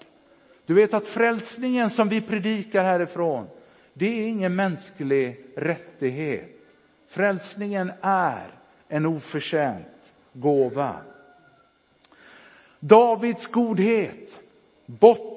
Du 0.67 0.75
vet 0.75 0.95
att 0.95 1.07
frälsningen 1.07 1.91
som 1.91 2.09
vi 2.09 2.21
predikar 2.21 2.83
härifrån, 2.83 3.47
det 3.95 4.07
är 4.07 4.29
ingen 4.29 4.57
mänsklig 4.57 5.45
rättighet. 5.57 6.51
Frälsningen 7.09 7.93
är 8.01 8.47
en 8.89 9.07
oförtjänt 9.07 10.15
gåva. 10.33 10.97
Davids 12.81 13.47
godhet 13.47 14.41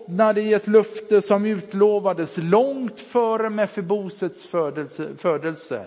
bottnade 0.08 0.41
i 0.41 0.54
ett 0.54 0.67
löfte 0.67 1.22
som 1.22 1.46
utlovades 1.46 2.38
långt 2.38 3.00
före 3.00 3.50
Mefibosets 3.50 4.48
födelse. 4.48 5.10
födelse. 5.17 5.86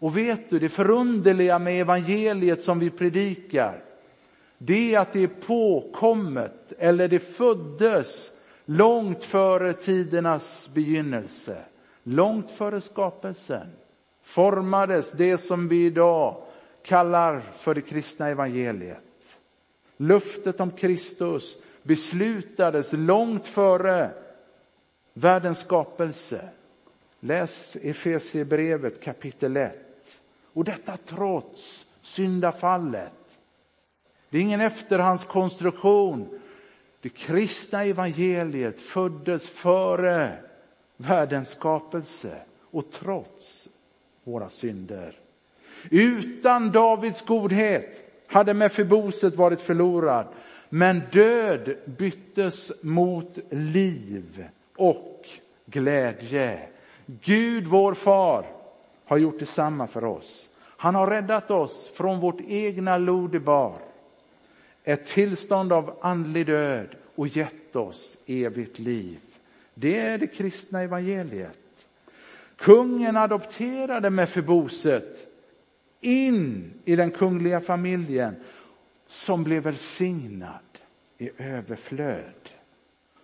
Och 0.00 0.16
vet 0.16 0.50
du, 0.50 0.58
det 0.58 0.68
förunderliga 0.68 1.58
med 1.58 1.80
evangeliet 1.80 2.60
som 2.60 2.78
vi 2.78 2.90
predikar, 2.90 3.82
det 4.58 4.94
är 4.94 5.00
att 5.00 5.12
det 5.12 5.22
är 5.22 5.30
påkommet, 5.46 6.72
eller 6.78 7.08
det 7.08 7.18
föddes 7.18 8.30
långt 8.64 9.24
före 9.24 9.72
tidernas 9.72 10.70
begynnelse, 10.74 11.56
långt 12.02 12.50
före 12.50 12.80
skapelsen 12.80 13.66
formades 14.22 15.12
det 15.12 15.38
som 15.38 15.68
vi 15.68 15.86
idag 15.86 16.42
kallar 16.84 17.42
för 17.58 17.74
det 17.74 17.80
kristna 17.80 18.28
evangeliet. 18.28 18.98
Löftet 19.96 20.60
om 20.60 20.70
Kristus 20.70 21.56
beslutades 21.82 22.92
långt 22.92 23.46
före 23.46 24.10
världens 25.14 25.58
skapelse. 25.58 26.48
Läs 27.20 27.76
Efesierbrevet 27.76 29.02
kapitel 29.02 29.56
1. 29.56 29.72
Och 30.52 30.64
detta 30.64 30.96
trots 31.06 31.86
syndafallet. 32.02 33.12
Det 34.30 34.38
är 34.38 34.42
ingen 34.42 34.60
efterhandskonstruktion. 34.60 36.40
Det 37.00 37.08
kristna 37.08 37.84
evangeliet 37.84 38.80
föddes 38.80 39.48
före 39.48 40.36
världens 40.96 41.48
skapelse 41.48 42.36
och 42.70 42.90
trots 42.90 43.68
våra 44.24 44.48
synder. 44.48 45.18
Utan 45.90 46.70
Davids 46.70 47.22
godhet 47.22 48.00
hade 48.26 48.54
Mefiboset 48.54 49.34
varit 49.34 49.60
förlorad. 49.60 50.26
Men 50.74 51.02
död 51.12 51.76
byttes 51.84 52.72
mot 52.80 53.38
liv 53.50 54.46
och 54.76 55.28
glädje. 55.66 56.58
Gud 57.06 57.66
vår 57.66 57.94
far 57.94 58.46
har 59.04 59.16
gjort 59.16 59.38
detsamma 59.38 59.86
för 59.86 60.04
oss. 60.04 60.48
Han 60.58 60.94
har 60.94 61.06
räddat 61.06 61.50
oss 61.50 61.90
från 61.94 62.20
vårt 62.20 62.40
egna 62.48 62.98
lodebar. 62.98 63.78
Ett 64.84 65.06
tillstånd 65.06 65.72
av 65.72 65.98
andlig 66.00 66.46
död 66.46 66.88
och 67.14 67.28
gett 67.28 67.76
oss 67.76 68.18
evigt 68.26 68.78
liv. 68.78 69.18
Det 69.74 69.98
är 69.98 70.18
det 70.18 70.26
kristna 70.26 70.80
evangeliet. 70.82 71.86
Kungen 72.56 73.16
adopterade 73.16 74.10
Mefiboset 74.10 75.28
in 76.00 76.70
i 76.84 76.96
den 76.96 77.10
kungliga 77.10 77.60
familjen 77.60 78.34
som 79.12 79.44
blev 79.44 79.62
välsignad 79.62 80.78
i 81.18 81.30
överflöd. 81.38 82.50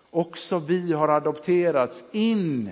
Också 0.09 0.59
vi 0.59 0.93
har 0.93 1.09
adopterats 1.09 2.03
in 2.11 2.71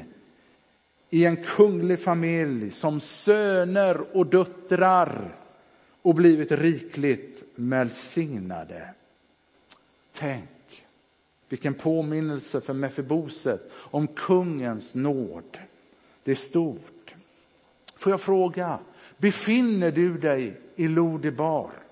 i 1.09 1.25
en 1.25 1.43
kunglig 1.43 1.99
familj 1.99 2.71
som 2.71 2.99
söner 2.99 4.17
och 4.17 4.25
döttrar 4.25 5.35
och 6.01 6.15
blivit 6.15 6.51
rikligt 6.51 7.43
välsignade. 7.55 8.89
Tänk 10.13 10.85
vilken 11.49 11.73
påminnelse 11.73 12.61
för 12.61 12.73
Mefiboset 12.73 13.71
om 13.73 14.07
kungens 14.07 14.95
nåd. 14.95 15.57
Det 16.23 16.31
är 16.31 16.35
stort. 16.35 17.15
Får 17.95 18.11
jag 18.11 18.21
fråga, 18.21 18.79
befinner 19.17 19.91
du 19.91 20.17
dig 20.17 20.61
i 20.75 20.87
Lodibar? 20.87 21.86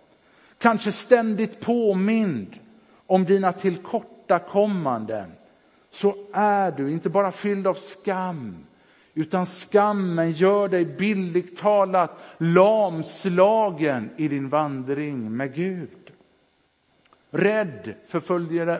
Kanske 0.65 0.91
ständigt 0.91 1.59
påmind 1.59 2.59
om 3.07 3.25
dina 3.25 3.51
tillkortakommanden. 3.51 5.31
Så 5.89 6.15
är 6.33 6.71
du 6.71 6.91
inte 6.91 7.09
bara 7.09 7.31
fylld 7.31 7.67
av 7.67 7.73
skam, 7.73 8.65
utan 9.13 9.45
skammen 9.45 10.31
gör 10.31 10.67
dig 10.67 10.85
bildligt 10.85 11.59
talat 11.59 12.17
lamslagen 12.37 14.09
i 14.17 14.27
din 14.27 14.49
vandring 14.49 15.37
med 15.37 15.55
Gud. 15.55 16.11
Rädd 17.29 17.93
för 18.07 18.19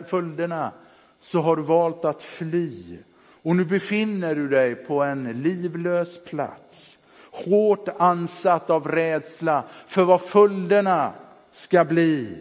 följderna 0.04 0.72
så 1.20 1.40
har 1.40 1.56
du 1.56 1.62
valt 1.62 2.04
att 2.04 2.22
fly 2.22 2.98
och 3.42 3.56
nu 3.56 3.64
befinner 3.64 4.34
du 4.34 4.48
dig 4.48 4.74
på 4.74 5.02
en 5.02 5.42
livlös 5.42 6.24
plats, 6.24 6.98
hårt 7.46 7.88
ansatt 7.98 8.70
av 8.70 8.88
rädsla 8.88 9.64
för 9.86 10.04
vad 10.04 10.22
följderna 10.22 11.12
ska 11.56 11.84
bli. 11.84 12.38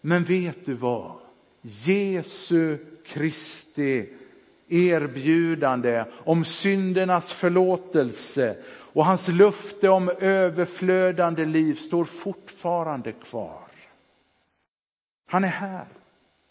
Men 0.00 0.24
vet 0.24 0.66
du 0.66 0.74
vad? 0.74 1.12
Jesu 1.62 2.78
Kristi 3.06 4.08
erbjudande 4.68 6.04
om 6.24 6.44
syndernas 6.44 7.32
förlåtelse 7.32 8.56
och 8.66 9.04
hans 9.04 9.28
löfte 9.28 9.88
om 9.88 10.10
överflödande 10.18 11.44
liv 11.44 11.74
står 11.74 12.04
fortfarande 12.04 13.12
kvar. 13.12 13.68
Han 15.26 15.44
är 15.44 15.48
här. 15.48 15.86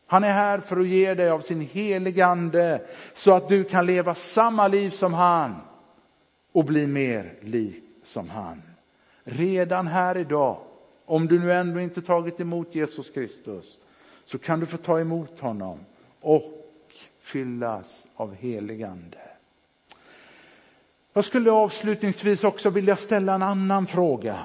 Han 0.08 0.24
är 0.24 0.34
här 0.34 0.60
för 0.60 0.78
att 0.78 0.88
ge 0.88 1.14
dig 1.14 1.30
av 1.30 1.42
sin 1.42 1.62
heliga 1.62 2.26
ande 2.26 2.82
så 3.14 3.34
att 3.34 3.48
du 3.48 3.64
kan 3.64 3.86
leva 3.86 4.16
samma 4.16 4.68
liv 4.68 4.90
som 4.90 5.14
han 5.14 5.56
och 6.52 6.66
bli 6.66 6.88
mer 6.88 7.34
lik 7.42 7.84
som 8.04 8.30
han. 8.30 8.62
Redan 9.24 9.88
här 9.88 10.18
idag, 10.18 10.58
om 11.06 11.28
du 11.28 11.40
nu 11.40 11.54
ändå 11.54 11.80
inte 11.80 12.02
tagit 12.02 12.40
emot 12.40 12.76
Jesus 12.76 13.10
Kristus, 13.10 13.80
så 14.26 14.38
kan 14.38 14.60
du 14.60 14.66
få 14.66 14.78
ta 14.78 15.00
emot 15.00 15.40
honom 15.40 15.80
och 16.20 16.64
fyllas 17.20 18.08
av 18.16 18.36
helig 18.36 18.84
ande. 18.84 19.18
Jag 21.14 21.26
skulle 21.26 21.52
avslutningsvis 21.52 22.44
också 22.44 22.70
vilja 22.70 22.96
ställa 22.96 23.34
en 23.36 23.42
annan 23.42 23.88
fråga. 23.88 24.44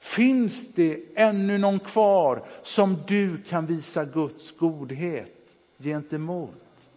Finns 0.00 0.74
det 0.74 1.00
ännu 1.14 1.58
någon 1.58 1.78
kvar 1.78 2.42
som 2.62 2.96
du 3.06 3.42
kan 3.42 3.66
visa 3.66 4.04
Guds 4.04 4.56
godhet 4.56 5.56
gentemot? 5.78 6.88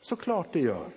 Såklart 0.00 0.52
det 0.52 0.60
gör. 0.60 0.88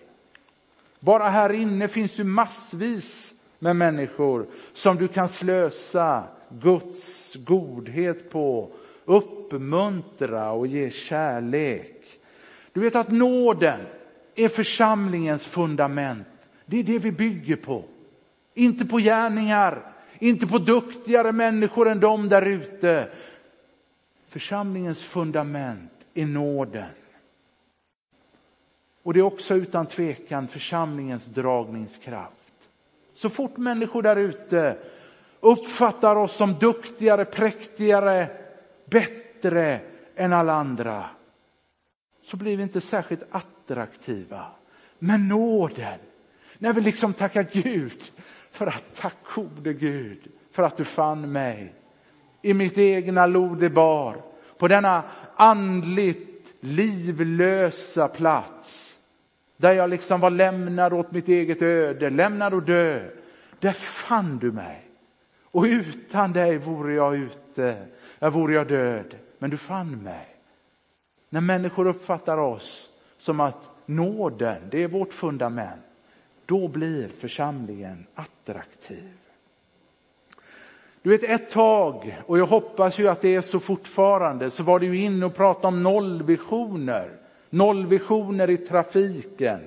Bara 0.99 1.29
här 1.29 1.53
inne 1.53 1.87
finns 1.87 2.19
ju 2.19 2.23
massvis 2.23 3.33
med 3.63 3.75
människor 3.75 4.45
som 4.73 4.97
du 4.97 5.07
kan 5.07 5.29
slösa 5.29 6.23
Guds 6.49 7.35
godhet 7.35 8.29
på, 8.29 8.69
uppmuntra 9.05 10.51
och 10.51 10.67
ge 10.67 10.89
kärlek. 10.89 12.03
Du 12.73 12.79
vet 12.79 12.95
att 12.95 13.11
nåden 13.11 13.79
är 14.35 14.47
församlingens 14.47 15.45
fundament. 15.45 16.27
Det 16.65 16.79
är 16.79 16.83
det 16.83 16.99
vi 16.99 17.11
bygger 17.11 17.55
på. 17.55 17.83
Inte 18.53 18.85
på 18.85 18.97
gärningar, 18.97 19.93
inte 20.19 20.47
på 20.47 20.57
duktigare 20.57 21.31
människor 21.31 21.89
än 21.89 21.99
de 21.99 22.29
där 22.29 22.45
ute. 22.45 23.09
Församlingens 24.27 25.03
fundament 25.03 25.91
är 26.13 26.25
nåden. 26.25 26.89
Och 29.03 29.13
det 29.13 29.19
är 29.19 29.23
också 29.23 29.55
utan 29.55 29.85
tvekan 29.85 30.47
församlingens 30.47 31.25
dragningskraft. 31.25 32.42
Så 33.13 33.29
fort 33.29 33.57
människor 33.57 34.01
där 34.01 34.15
ute 34.15 34.77
uppfattar 35.39 36.15
oss 36.15 36.35
som 36.35 36.53
duktigare, 36.53 37.25
präktigare, 37.25 38.27
bättre 38.85 39.79
än 40.15 40.33
alla 40.33 40.53
andra 40.53 41.05
så 42.23 42.37
blir 42.37 42.57
vi 42.57 42.63
inte 42.63 42.81
särskilt 42.81 43.23
attraktiva. 43.31 44.45
Men 44.99 45.27
nåden, 45.27 45.99
när 46.57 46.73
vi 46.73 46.81
liksom 46.81 47.13
tackar 47.13 47.47
Gud 47.51 48.11
för 48.51 48.67
att 48.67 48.95
tack 48.95 49.17
gode 49.35 49.73
Gud 49.73 50.31
för 50.51 50.63
att 50.63 50.77
du 50.77 50.85
fann 50.85 51.31
mig 51.31 51.73
i 52.41 52.53
mitt 52.53 52.77
egna 52.77 53.25
lodebar 53.25 54.21
på 54.57 54.67
denna 54.67 55.03
andligt 55.35 56.53
livlösa 56.59 58.07
plats. 58.07 58.82
Där 59.63 59.73
jag 59.73 59.89
liksom 59.89 60.19
var 60.19 60.29
lämnad 60.29 60.93
åt 60.93 61.11
mitt 61.11 61.27
eget 61.27 61.61
öde, 61.61 62.09
lämnad 62.09 62.53
att 62.53 62.65
dö. 62.65 63.09
Där 63.59 63.71
fann 63.73 64.39
du 64.39 64.51
mig. 64.51 64.81
Och 65.41 65.63
utan 65.63 66.33
dig 66.33 66.57
vore 66.57 66.93
jag 66.93 67.15
ute, 67.15 67.85
jag 68.19 68.31
vore 68.31 68.53
jag 68.53 68.67
död. 68.67 69.15
Men 69.39 69.49
du 69.49 69.57
fann 69.57 70.03
mig. 70.03 70.27
När 71.29 71.41
människor 71.41 71.87
uppfattar 71.87 72.37
oss 72.37 72.89
som 73.17 73.39
att 73.39 73.69
nåden, 73.85 74.61
det 74.71 74.83
är 74.83 74.87
vårt 74.87 75.13
fundament, 75.13 75.81
då 76.45 76.67
blir 76.67 77.07
församlingen 77.07 78.05
attraktiv. 78.15 79.11
Du 81.01 81.09
vet 81.09 81.23
ett 81.23 81.49
tag, 81.49 82.21
och 82.27 82.39
jag 82.39 82.45
hoppas 82.45 82.99
ju 82.99 83.07
att 83.07 83.21
det 83.21 83.35
är 83.35 83.41
så 83.41 83.59
fortfarande, 83.59 84.51
så 84.51 84.63
var 84.63 84.79
det 84.79 84.97
inne 84.97 85.25
och 85.25 85.35
pratade 85.35 85.67
om 85.67 85.83
nollvisioner. 85.83 87.22
Nollvisioner 87.53 88.49
i 88.49 88.57
trafiken. 88.57 89.59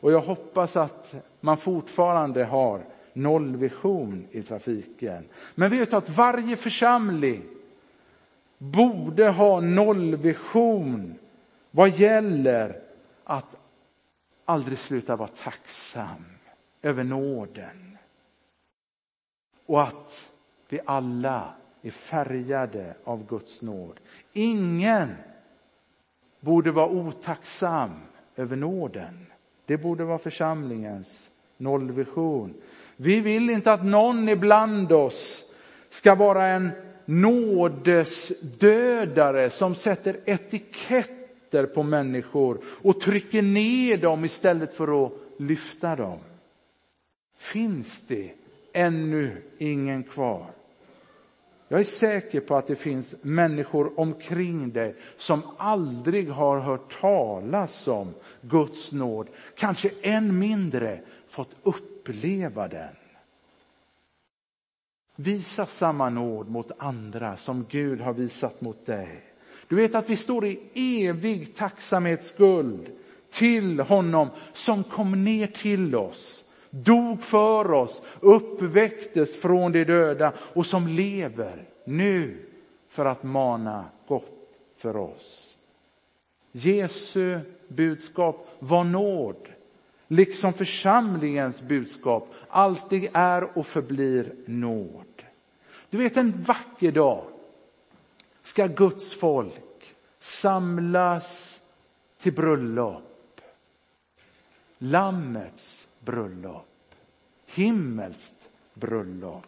Och 0.00 0.12
jag 0.12 0.20
hoppas 0.20 0.76
att 0.76 1.14
man 1.40 1.56
fortfarande 1.56 2.44
har 2.44 2.84
nollvision 3.12 4.26
i 4.30 4.42
trafiken. 4.42 5.24
Men 5.54 5.70
vet 5.70 5.90
du 5.90 5.96
att 5.96 6.08
varje 6.08 6.56
församling 6.56 7.42
borde 8.58 9.28
ha 9.28 9.60
nollvision 9.60 11.14
vad 11.70 11.90
gäller 11.90 12.80
att 13.24 13.56
aldrig 14.44 14.78
sluta 14.78 15.16
vara 15.16 15.28
tacksam 15.28 16.24
över 16.82 17.04
nåden. 17.04 17.98
Och 19.66 19.82
att 19.82 20.30
vi 20.68 20.80
alla 20.84 21.54
är 21.82 21.90
färgade 21.90 22.94
av 23.04 23.26
Guds 23.26 23.62
nåd. 23.62 24.00
Ingen 24.32 25.08
borde 26.44 26.70
vara 26.70 26.88
otacksam 26.88 27.90
över 28.36 28.56
nåden. 28.56 29.26
Det 29.66 29.76
borde 29.76 30.04
vara 30.04 30.18
församlingens 30.18 31.30
nollvision. 31.56 32.54
Vi 32.96 33.20
vill 33.20 33.50
inte 33.50 33.72
att 33.72 33.84
någon 33.84 34.28
ibland 34.28 34.92
oss 34.92 35.44
ska 35.88 36.14
vara 36.14 36.46
en 36.46 36.70
nådesdödare 37.04 39.50
som 39.50 39.74
sätter 39.74 40.16
etiketter 40.24 41.66
på 41.66 41.82
människor 41.82 42.58
och 42.66 43.00
trycker 43.00 43.42
ner 43.42 43.96
dem 43.96 44.24
istället 44.24 44.74
för 44.74 45.06
att 45.06 45.12
lyfta 45.38 45.96
dem. 45.96 46.18
Finns 47.36 48.06
det 48.06 48.30
ännu 48.72 49.42
ingen 49.58 50.02
kvar? 50.02 50.46
Jag 51.74 51.80
är 51.80 51.84
säker 51.84 52.40
på 52.40 52.56
att 52.56 52.66
det 52.66 52.76
finns 52.76 53.14
människor 53.22 54.00
omkring 54.00 54.72
dig 54.72 54.96
som 55.16 55.42
aldrig 55.56 56.30
har 56.30 56.60
hört 56.60 57.00
talas 57.00 57.88
om 57.88 58.14
Guds 58.40 58.92
nåd, 58.92 59.28
kanske 59.56 59.90
än 60.02 60.38
mindre 60.38 61.00
fått 61.28 61.56
uppleva 61.62 62.68
den. 62.68 62.94
Visa 65.16 65.66
samma 65.66 66.08
nåd 66.08 66.48
mot 66.48 66.70
andra 66.78 67.36
som 67.36 67.66
Gud 67.68 68.00
har 68.00 68.12
visat 68.12 68.60
mot 68.60 68.86
dig. 68.86 69.22
Du 69.68 69.76
vet 69.76 69.94
att 69.94 70.10
vi 70.10 70.16
står 70.16 70.44
i 70.44 70.58
evig 71.06 71.54
tacksamhetsskuld 71.54 72.90
till 73.30 73.80
honom 73.80 74.28
som 74.52 74.84
kom 74.84 75.24
ner 75.24 75.46
till 75.46 75.94
oss, 75.94 76.43
dog 76.74 77.22
för 77.22 77.72
oss, 77.72 78.02
uppväcktes 78.20 79.36
från 79.36 79.72
de 79.72 79.84
döda 79.84 80.32
och 80.38 80.66
som 80.66 80.88
lever 80.88 81.64
nu 81.84 82.46
för 82.88 83.04
att 83.04 83.22
mana 83.22 83.84
gott 84.08 84.58
för 84.76 84.96
oss. 84.96 85.58
Jesu 86.52 87.38
budskap 87.68 88.48
var 88.58 88.84
nåd, 88.84 89.48
liksom 90.08 90.52
församlingens 90.52 91.62
budskap 91.62 92.34
alltid 92.48 93.08
är 93.12 93.58
och 93.58 93.66
förblir 93.66 94.34
nåd. 94.46 95.22
Du 95.90 95.98
vet 95.98 96.16
en 96.16 96.42
vacker 96.46 96.92
dag 96.92 97.24
ska 98.42 98.66
Guds 98.66 99.14
folk 99.14 99.94
samlas 100.18 101.60
till 102.18 102.32
bröllop. 102.32 103.40
Lammets 104.78 105.83
bröllop. 106.04 106.94
Himmelskt 107.46 108.50
bröllop. 108.74 109.46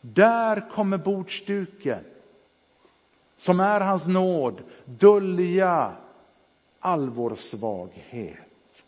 Där 0.00 0.70
kommer 0.70 0.98
bordsduken 0.98 2.04
som 3.36 3.60
är 3.60 3.80
hans 3.80 4.06
nåd 4.06 4.62
dölja 4.84 5.96
all 6.80 7.10
vår 7.10 7.34
svaghet. 7.34 8.84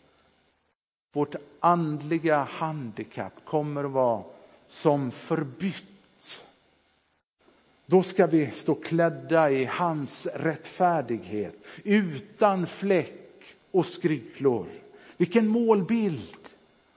Vårt 1.13 1.35
andliga 1.59 2.43
handikapp 2.43 3.33
kommer 3.45 3.83
att 3.83 3.91
vara 3.91 4.23
som 4.67 5.11
förbytt 5.11 5.87
då 7.91 8.03
ska 8.03 8.27
vi 8.27 8.51
stå 8.51 8.75
klädda 8.75 9.51
i 9.51 9.65
hans 9.65 10.25
rättfärdighet 10.25 11.63
utan 11.83 12.67
fläck 12.67 13.55
och 13.71 13.85
skrynklor. 13.85 14.65
Vilken 15.17 15.47
målbild! 15.47 16.40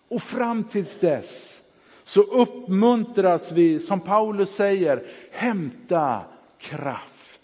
Och 0.09 0.23
fram 0.23 0.65
tills 0.65 1.01
dess 1.01 1.63
så 2.05 2.21
uppmuntras 2.21 3.53
vi, 3.53 3.81
som 3.81 4.01
Paulus 4.01 4.55
säger, 4.55 5.07
hämta 5.33 6.25
kraft 6.59 7.43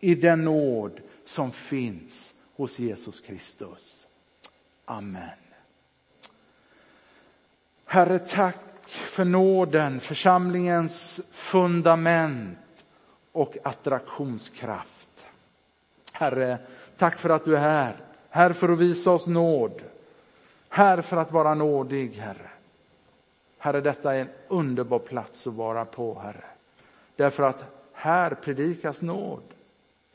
i 0.00 0.14
den 0.14 0.44
nåd 0.44 1.00
som 1.24 1.52
finns 1.52 2.34
hos 2.56 2.78
Jesus 2.78 3.20
Kristus. 3.20 4.06
Amen. 4.84 5.28
Herre, 7.84 8.18
tack 8.18 8.56
för 8.86 9.24
nåden, 9.24 10.00
församlingens 10.00 11.20
fundament 11.32 12.58
och 13.32 13.56
attraktionskraft. 13.62 15.26
Herre, 16.12 16.58
tack 16.96 17.18
för 17.18 17.30
att 17.30 17.44
du 17.44 17.56
är 17.56 17.60
här. 17.60 17.96
Här 18.30 18.52
för 18.52 18.68
att 18.68 18.78
visa 18.78 19.10
oss 19.10 19.26
nåd. 19.26 19.82
Här 20.76 21.02
för 21.02 21.16
att 21.16 21.32
vara 21.32 21.54
nådig, 21.54 22.14
Herre. 22.14 22.50
Herre, 23.58 23.80
detta 23.80 24.14
är 24.14 24.20
en 24.20 24.28
underbar 24.48 24.98
plats 24.98 25.46
att 25.46 25.54
vara 25.54 25.84
på, 25.84 26.18
Herre. 26.18 26.44
Därför 27.16 27.42
att 27.42 27.64
här 27.92 28.34
predikas 28.34 29.02
nåd. 29.02 29.42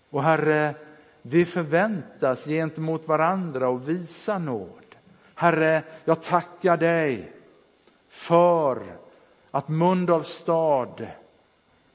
Och 0.09 0.23
Herre, 0.23 0.75
vi 1.21 1.45
förväntas 1.45 2.45
gentemot 2.45 3.07
varandra 3.07 3.69
och 3.69 3.89
visa 3.89 4.37
nåd. 4.37 4.95
Herre, 5.35 5.83
jag 6.05 6.21
tackar 6.21 6.77
dig 6.77 7.31
för 8.09 8.83
att 9.51 9.69
Mölndals 9.69 10.27
stad 10.27 11.07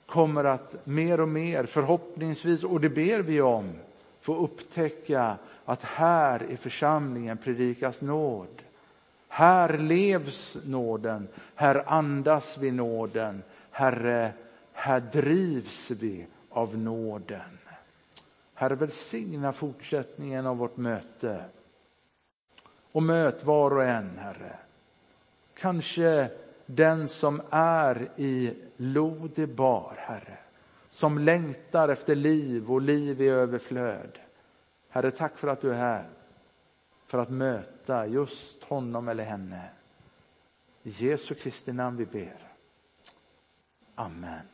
kommer 0.07 0.45
att 0.45 0.87
mer 0.87 1.21
och 1.21 1.29
mer, 1.29 1.65
förhoppningsvis, 1.67 2.65
och 2.65 2.81
det 2.81 2.89
ber 2.89 3.19
vi 3.19 3.41
om, 3.41 3.73
få 4.21 4.37
upptäcka 4.37 5.37
att 5.67 5.83
här 5.83 6.43
i 6.51 6.57
församlingen 6.57 7.39
predikas 7.39 8.03
nåd. 8.03 8.63
Här 9.29 9.79
levs 9.79 10.57
nåden, 10.65 11.29
här 11.55 11.85
andas 11.87 12.59
vi 12.59 12.71
nåden, 12.71 13.43
Herre, 13.71 14.33
här 14.73 15.01
drivs 15.01 15.91
vi 15.91 16.27
av 16.51 16.79
nåden. 16.79 17.59
Herre, 18.55 18.75
välsigna 18.75 19.53
fortsättningen 19.53 20.47
av 20.47 20.57
vårt 20.57 20.77
möte. 20.77 21.45
Och 22.93 23.03
möt 23.03 23.45
var 23.45 23.71
och 23.71 23.85
en, 23.85 24.19
Herre. 24.19 24.57
Kanske 25.55 26.31
den 26.67 27.09
som 27.09 27.43
är 27.51 28.09
i 28.17 28.55
Lodebar, 28.77 29.95
Herre. 29.97 30.39
Som 30.89 31.19
längtar 31.19 31.89
efter 31.89 32.15
liv 32.15 32.71
och 32.71 32.81
liv 32.81 33.21
i 33.21 33.29
överflöd. 33.29 34.19
Herre, 34.97 35.11
tack 35.11 35.39
för 35.39 35.49
att 35.49 35.61
du 35.61 35.71
är 35.71 35.79
här. 35.79 36.09
För 37.07 37.19
att 37.19 37.31
möta 37.31 38.07
just 38.07 38.65
honom 38.65 39.09
eller 39.09 39.25
henne. 39.25 39.71
I 40.83 40.91
Jesu 40.91 41.35
Kristi 41.35 41.73
namn 41.73 41.97
vi 41.97 42.07
ber. 42.07 42.53
Amen. 43.95 44.47